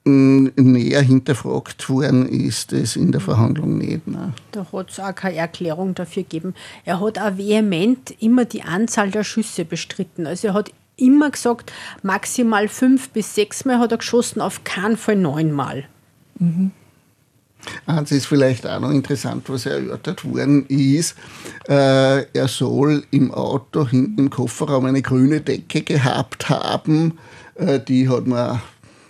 [0.05, 4.07] Mm, näher hinterfragt worden ist es in der Verhandlung nicht.
[4.07, 4.33] Nein.
[4.51, 6.55] Da hat es auch keine Erklärung dafür gegeben.
[6.85, 10.25] Er hat auch vehement immer die Anzahl der Schüsse bestritten.
[10.25, 10.71] Also er hat
[11.01, 11.71] immer gesagt,
[12.03, 15.85] maximal fünf bis sechs Mal hat er geschossen, auf keinen Fall neunmal.
[16.39, 16.71] Mhm.
[17.85, 21.15] Eins ist vielleicht auch noch interessant, was erörtert worden ist.
[21.67, 27.19] Äh, er soll im Auto hinten im Kofferraum eine grüne Decke gehabt haben.
[27.55, 28.61] Äh, die hat man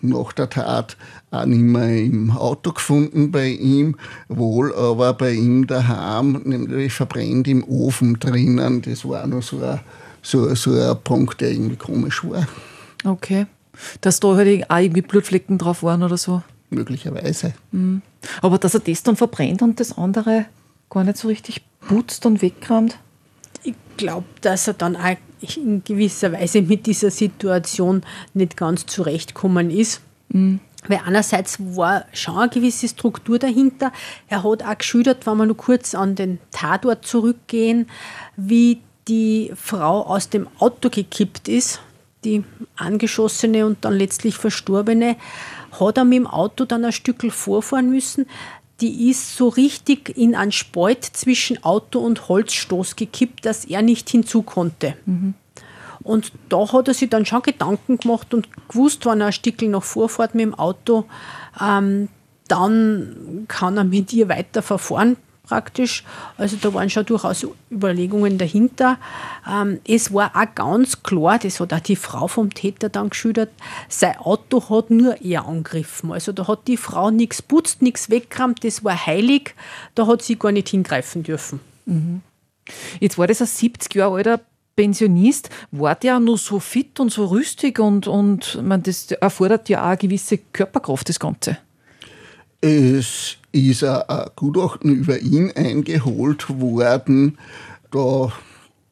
[0.01, 0.97] nach der Tat
[1.29, 3.95] auch nicht mehr im Auto gefunden bei ihm,
[4.27, 8.81] wohl aber bei ihm daheim, nämlich verbrennt im Ofen drinnen.
[8.81, 9.79] Das war noch so ein,
[10.21, 12.47] so, so ein Punkt, der irgendwie komisch war.
[13.03, 13.47] Okay.
[14.01, 16.43] Dass da halt auch irgendwie Blutflecken drauf waren oder so?
[16.69, 17.53] Möglicherweise.
[17.71, 18.01] Mhm.
[18.41, 20.45] Aber dass er das dann verbrennt und das andere
[20.89, 22.97] gar nicht so richtig putzt und wegkramt?
[23.63, 25.15] Ich glaube, dass er dann auch
[25.55, 28.03] in gewisser Weise mit dieser Situation
[28.33, 30.01] nicht ganz zurechtkommen ist.
[30.29, 30.59] Mhm.
[30.87, 33.91] Weil einerseits war schon eine gewisse Struktur dahinter.
[34.27, 37.87] Er hat auch geschildert, wenn wir nur kurz an den Tatort zurückgehen,
[38.35, 41.81] wie die Frau aus dem Auto gekippt ist,
[42.23, 42.45] die
[42.77, 45.17] angeschossene und dann letztlich verstorbene
[45.77, 48.25] hat er mit dem Auto dann ein Stück vorfahren müssen.
[48.79, 54.09] Die ist so richtig in einen Spalt zwischen Auto und Holzstoß gekippt, dass er nicht
[54.09, 54.95] hinzu konnte.
[55.05, 55.33] Mhm.
[56.03, 59.61] Und da hat er sich dann schon Gedanken gemacht und gewusst, wenn er ein Stück
[59.63, 61.05] noch vorfährt mit dem Auto,
[61.61, 62.07] ähm,
[62.47, 65.17] dann kann er mit ihr weiter verfahren
[65.51, 66.05] praktisch.
[66.37, 68.97] Also da waren schon durchaus Überlegungen dahinter.
[69.45, 73.49] Ähm, es war auch ganz klar, das hat auch die Frau vom Täter dann geschildert,
[73.89, 76.13] sein Auto hat nur er angegriffen.
[76.13, 79.53] Also da hat die Frau nichts putzt, nichts weggerammt, das war heilig,
[79.93, 81.59] da hat sie gar nicht hingreifen dürfen.
[81.85, 82.21] Mhm.
[83.01, 84.39] Jetzt war das ein 70 Jahre alter
[84.77, 89.81] Pensionist, war der nur so fit und so rüstig und, und man, das erfordert ja
[89.81, 91.57] auch eine gewisse Körperkraft, das Ganze.
[92.61, 97.37] Es ist ein Gutachten über ihn eingeholt worden.
[97.91, 98.31] Da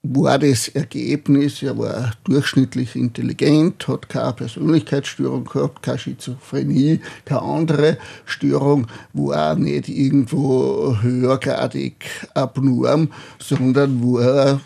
[0.04, 7.98] war das Ergebnis, er war durchschnittlich intelligent, hat keine Persönlichkeitsstörung gehabt, keine Schizophrenie, keine andere
[8.26, 14.62] Störung, war nicht irgendwo höhergradig abnorm, sondern war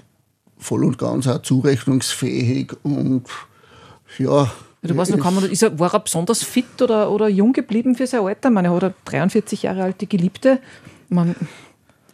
[0.58, 3.24] voll und ganz auch zurechnungsfähig und
[4.20, 4.52] ja,
[4.84, 8.06] Du weißt noch, man, ist er, war er besonders fit oder, oder jung geblieben für
[8.06, 8.50] sein Alter?
[8.50, 10.60] Ich meine, er hat eine 43 Jahre alte Geliebte.
[11.08, 11.36] Man,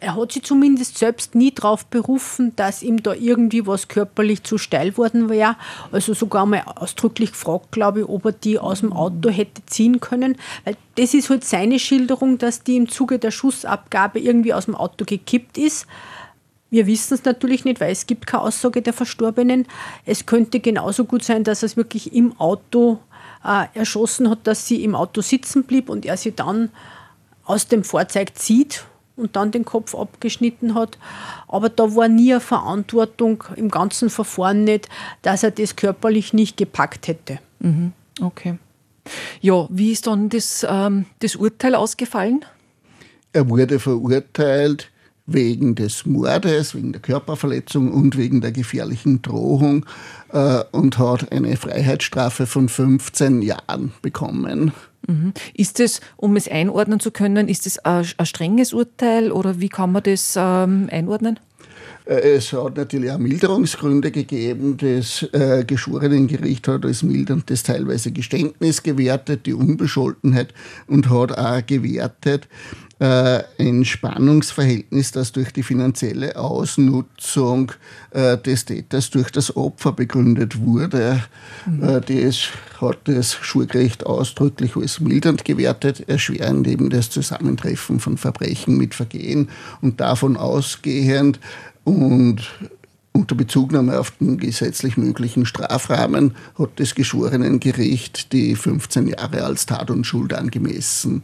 [0.00, 4.56] er hat sich zumindest selbst nie darauf berufen, dass ihm da irgendwie was körperlich zu
[4.56, 5.56] steil worden wäre.
[5.92, 10.00] Also sogar mal ausdrücklich gefragt, glaube ich, ob er die aus dem Auto hätte ziehen
[10.00, 10.36] können.
[10.64, 14.74] Weil das ist halt seine Schilderung, dass die im Zuge der Schussabgabe irgendwie aus dem
[14.74, 15.86] Auto gekippt ist.
[16.70, 19.66] Wir wissen es natürlich nicht, weil es gibt keine Aussage der Verstorbenen.
[20.06, 23.00] Es könnte genauso gut sein, dass er es wirklich im Auto
[23.44, 26.70] äh, erschossen hat, dass sie im Auto sitzen blieb und er sie dann
[27.44, 28.84] aus dem Fahrzeug zieht
[29.16, 30.98] und dann den Kopf abgeschnitten hat.
[31.48, 34.88] Aber da war nie eine Verantwortung im ganzen Verfahren nicht,
[35.22, 37.38] dass er das körperlich nicht gepackt hätte.
[37.58, 37.92] Mhm.
[38.20, 38.58] Okay.
[39.40, 42.44] Ja, wie ist dann das, ähm, das Urteil ausgefallen?
[43.32, 44.90] Er wurde verurteilt
[45.32, 49.86] wegen des Mordes, wegen der Körperverletzung und wegen der gefährlichen Drohung
[50.32, 54.72] äh, und hat eine Freiheitsstrafe von 15 Jahren bekommen.
[55.06, 55.32] Mhm.
[55.54, 59.68] Ist es, um es einordnen zu können, ist es ein, ein strenges Urteil oder wie
[59.68, 61.38] kann man das ähm, einordnen?
[62.04, 64.76] Äh, es hat natürlich auch Milderungsgründe gegeben.
[64.76, 70.52] Das äh, Geschworenengericht hat als milderndes teilweise Geständnis gewertet, die Unbescholtenheit
[70.86, 72.48] und hat auch gewertet,
[73.00, 77.72] ein Spannungsverhältnis, das durch die finanzielle Ausnutzung
[78.10, 81.22] äh, des Täters durch das Opfer begründet wurde.
[81.64, 81.82] Mhm.
[81.82, 82.48] Äh, das
[82.78, 89.48] hat das Schulgericht ausdrücklich als mildernd gewertet, erschwerend eben das Zusammentreffen von Verbrechen mit Vergehen
[89.80, 91.40] und davon ausgehend
[91.84, 92.50] und
[93.12, 99.90] unter Bezugnahme auf den gesetzlich möglichen Strafrahmen hat das Geschworenengericht die 15 Jahre als Tat
[99.90, 101.22] und Schuld angemessen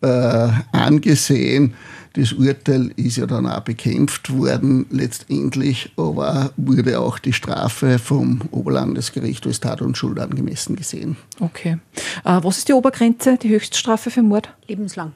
[0.00, 1.74] äh, angesehen.
[2.14, 8.40] Das Urteil ist ja dann auch bekämpft worden letztendlich, aber wurde auch die Strafe vom
[8.50, 11.16] Oberlandesgericht als Tat und Schuld angemessen gesehen.
[11.38, 11.78] Okay.
[12.24, 14.48] Äh, was ist die Obergrenze, die Höchststrafe für Mord?
[14.66, 15.12] Lebenslang.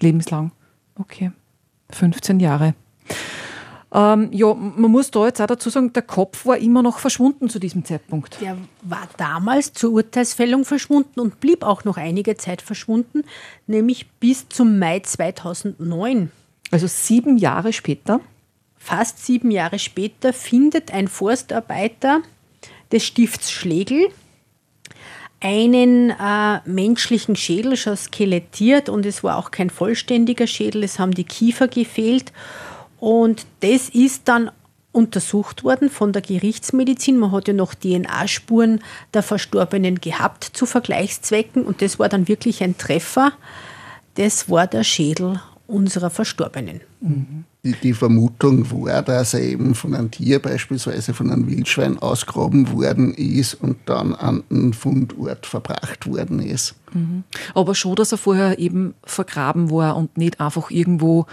[0.00, 0.52] Lebenslang.
[0.96, 1.32] Okay.
[1.90, 2.74] 15 Jahre.
[3.94, 7.48] Ähm, ja, man muss da jetzt auch dazu sagen, der Kopf war immer noch verschwunden
[7.48, 8.40] zu diesem Zeitpunkt.
[8.40, 13.22] Der war damals zur Urteilsfällung verschwunden und blieb auch noch einige Zeit verschwunden,
[13.68, 16.32] nämlich bis zum Mai 2009.
[16.72, 18.20] Also sieben Jahre später?
[18.76, 22.20] Fast sieben Jahre später findet ein Forstarbeiter
[22.90, 24.08] des Stifts Schlegel
[25.40, 31.12] einen äh, menschlichen Schädel schon skelettiert und es war auch kein vollständiger Schädel, es haben
[31.12, 32.32] die Kiefer gefehlt
[33.04, 34.50] und das ist dann
[34.90, 37.18] untersucht worden von der Gerichtsmedizin.
[37.18, 38.80] Man hat ja noch DNA-Spuren
[39.12, 43.32] der Verstorbenen gehabt zu Vergleichszwecken und das war dann wirklich ein Treffer.
[44.14, 46.80] Das war der Schädel unserer Verstorbenen.
[47.62, 52.72] Die, die, Vermutung war, dass er eben von einem Tier, beispielsweise von einem Wildschwein, ausgraben
[52.72, 56.74] worden ist und dann an den Fundort verbracht worden ist.
[56.94, 57.24] Mhm.
[57.54, 61.26] Aber schon, dass er vorher eben vergraben war und nicht einfach irgendwo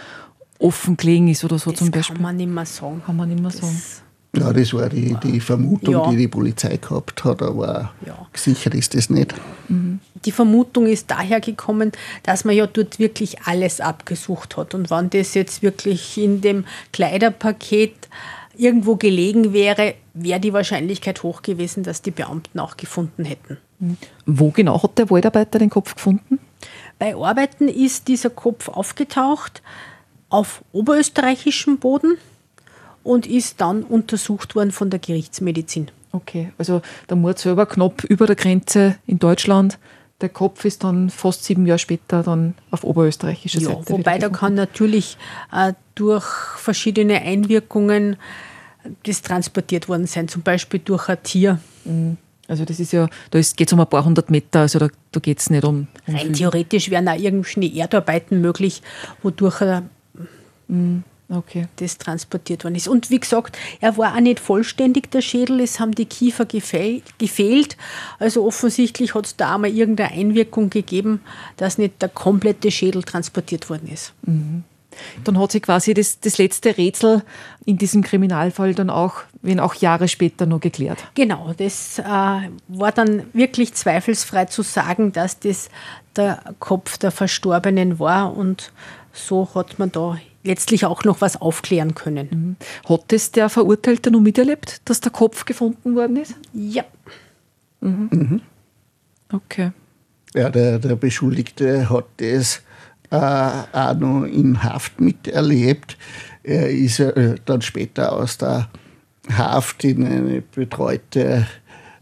[0.62, 2.16] offen gelegen ist oder so das zum Beispiel.
[2.16, 3.02] Kann man nicht mehr sagen.
[3.06, 3.82] Kann man nicht mehr sagen.
[4.34, 6.10] Ja, das war die, die Vermutung, ja.
[6.10, 8.28] die die Polizei gehabt hat, aber ja.
[8.34, 9.34] sicher ist das nicht.
[9.68, 10.00] Mhm.
[10.24, 11.92] Die Vermutung ist daher gekommen,
[12.24, 14.74] dass man ja dort wirklich alles abgesucht hat.
[14.74, 18.08] Und wenn das jetzt wirklich in dem Kleiderpaket
[18.56, 23.58] irgendwo gelegen wäre, wäre die Wahrscheinlichkeit hoch gewesen, dass die Beamten auch gefunden hätten.
[23.80, 23.98] Mhm.
[24.26, 26.40] Wo genau hat der Waldarbeiter den Kopf gefunden?
[27.00, 29.62] Bei Arbeiten ist dieser Kopf aufgetaucht
[30.32, 32.18] auf oberösterreichischem Boden
[33.04, 35.90] und ist dann untersucht worden von der Gerichtsmedizin.
[36.14, 39.78] Okay, also der Mord selber knapp über der Grenze in Deutschland.
[40.20, 43.90] Der Kopf ist dann fast sieben Jahre später dann auf oberösterreichischer ja, Seite.
[43.90, 45.18] Wobei da kann natürlich
[45.52, 46.26] äh, durch
[46.58, 48.18] verschiedene Einwirkungen
[49.04, 51.60] das transportiert worden sein, zum Beispiel durch ein Tier.
[51.86, 52.18] Mhm.
[52.48, 55.20] Also das ist ja, da geht es um ein paar hundert Meter, also da, da
[55.20, 58.82] geht es nicht um, um Rein theoretisch wären auch irgendwelche Erdarbeiten möglich,
[59.24, 59.84] wodurch er
[60.72, 61.04] mhm.
[61.32, 61.68] Okay.
[61.78, 62.90] das transportiert worden ist.
[62.90, 67.78] Und wie gesagt, er war auch nicht vollständig, der Schädel, es haben die Kiefer gefehlt.
[68.20, 71.22] Also offensichtlich hat es da einmal irgendeine Einwirkung gegeben,
[71.56, 74.14] dass nicht der komplette Schädel transportiert worden ist.
[74.24, 74.64] Mhm.
[75.24, 77.24] Dann hat sich quasi das, das letzte Rätsel
[77.66, 81.00] in diesem Kriminalfall dann auch, wenn auch Jahre später noch geklärt.
[81.16, 85.70] Genau, das äh, war dann wirklich zweifelsfrei zu sagen, dass das
[86.18, 88.74] der Kopf der Verstorbenen war und
[89.14, 92.28] so hat man da letztlich auch noch was aufklären können.
[92.32, 92.90] Mhm.
[92.90, 96.36] Hat es der Verurteilte noch miterlebt, dass der Kopf gefunden worden ist?
[96.54, 96.84] Ja.
[97.82, 98.10] Mhm.
[98.12, 98.42] Mhm.
[99.32, 99.72] Okay.
[100.34, 102.62] Ja, der, der Beschuldigte hat das
[103.10, 105.98] äh, auch noch in Haft miterlebt.
[106.44, 108.70] Er ist äh, dann später aus der
[109.32, 111.46] Haft in einen betreuten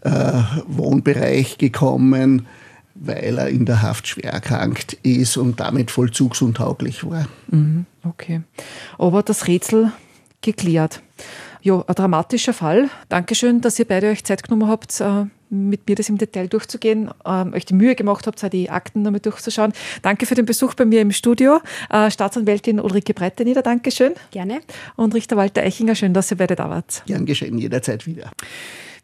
[0.02, 2.46] äh, Wohnbereich gekommen
[3.00, 7.28] weil er in der Haft schwer erkrankt ist und damit vollzugsuntauglich war.
[7.48, 8.42] Mhm, okay.
[8.98, 9.92] Aber das Rätsel
[10.42, 11.02] geklärt.
[11.62, 12.90] Ja, ein dramatischer Fall.
[13.10, 17.10] Dankeschön, dass ihr beide euch Zeit genommen habt, äh, mit mir das im Detail durchzugehen,
[17.26, 19.74] ähm, euch die Mühe gemacht habt, die Akten damit durchzuschauen.
[20.02, 21.60] Danke für den Besuch bei mir im Studio.
[21.90, 24.14] Äh, Staatsanwältin Ulrike Breitenieder, Dankeschön.
[24.32, 24.62] Gerne.
[24.96, 27.04] Und Richter Walter Eichinger, schön, dass ihr beide da wart.
[27.08, 28.32] Gern geschehen, jederzeit wieder.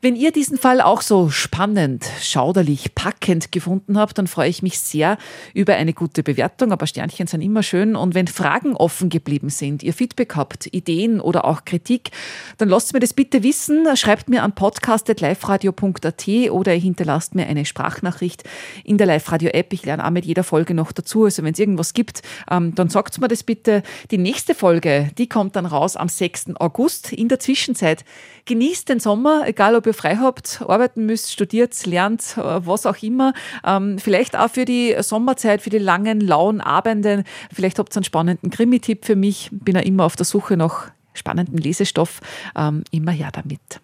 [0.01, 4.79] Wenn ihr diesen Fall auch so spannend, schauderlich, packend gefunden habt, dann freue ich mich
[4.79, 5.17] sehr
[5.53, 7.95] über eine gute Bewertung, aber Sternchen sind immer schön.
[7.95, 12.11] Und wenn Fragen offen geblieben sind, ihr Feedback habt, Ideen oder auch Kritik,
[12.57, 13.85] dann lasst mir das bitte wissen.
[13.95, 18.43] Schreibt mir an podcast.liferadio.at oder hinterlasst mir eine Sprachnachricht
[18.83, 19.71] in der Live-Radio-App.
[19.73, 21.25] Ich lerne auch mit jeder Folge noch dazu.
[21.25, 22.21] Also wenn es irgendwas gibt,
[22.51, 23.81] ähm, dann sagt mir das bitte.
[24.11, 26.55] Die nächste Folge, die kommt dann raus am 6.
[26.59, 27.13] August.
[27.13, 28.03] In der Zwischenzeit
[28.45, 33.33] genießt den Sommer, egal ob ihr frei habt, arbeiten müsst, studiert, lernt, was auch immer.
[33.65, 37.23] Ähm, vielleicht auch für die Sommerzeit, für die langen, lauen Abende.
[37.53, 39.49] Vielleicht habt ihr einen spannenden Krimi-Tipp für mich.
[39.51, 42.19] Bin ja immer auf der Suche nach spannenden Lesestoff.
[42.55, 43.81] Ähm, immer her damit.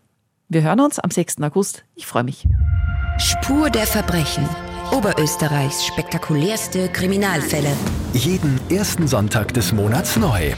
[0.50, 1.42] Wir hören uns am 6.
[1.42, 1.86] August.
[1.96, 2.46] Ich freue mich.
[3.18, 4.48] Spur der Verbrechen.
[4.92, 7.72] Oberösterreichs spektakulärste Kriminalfälle.
[8.14, 10.52] Jeden ersten Sonntag des Monats neu.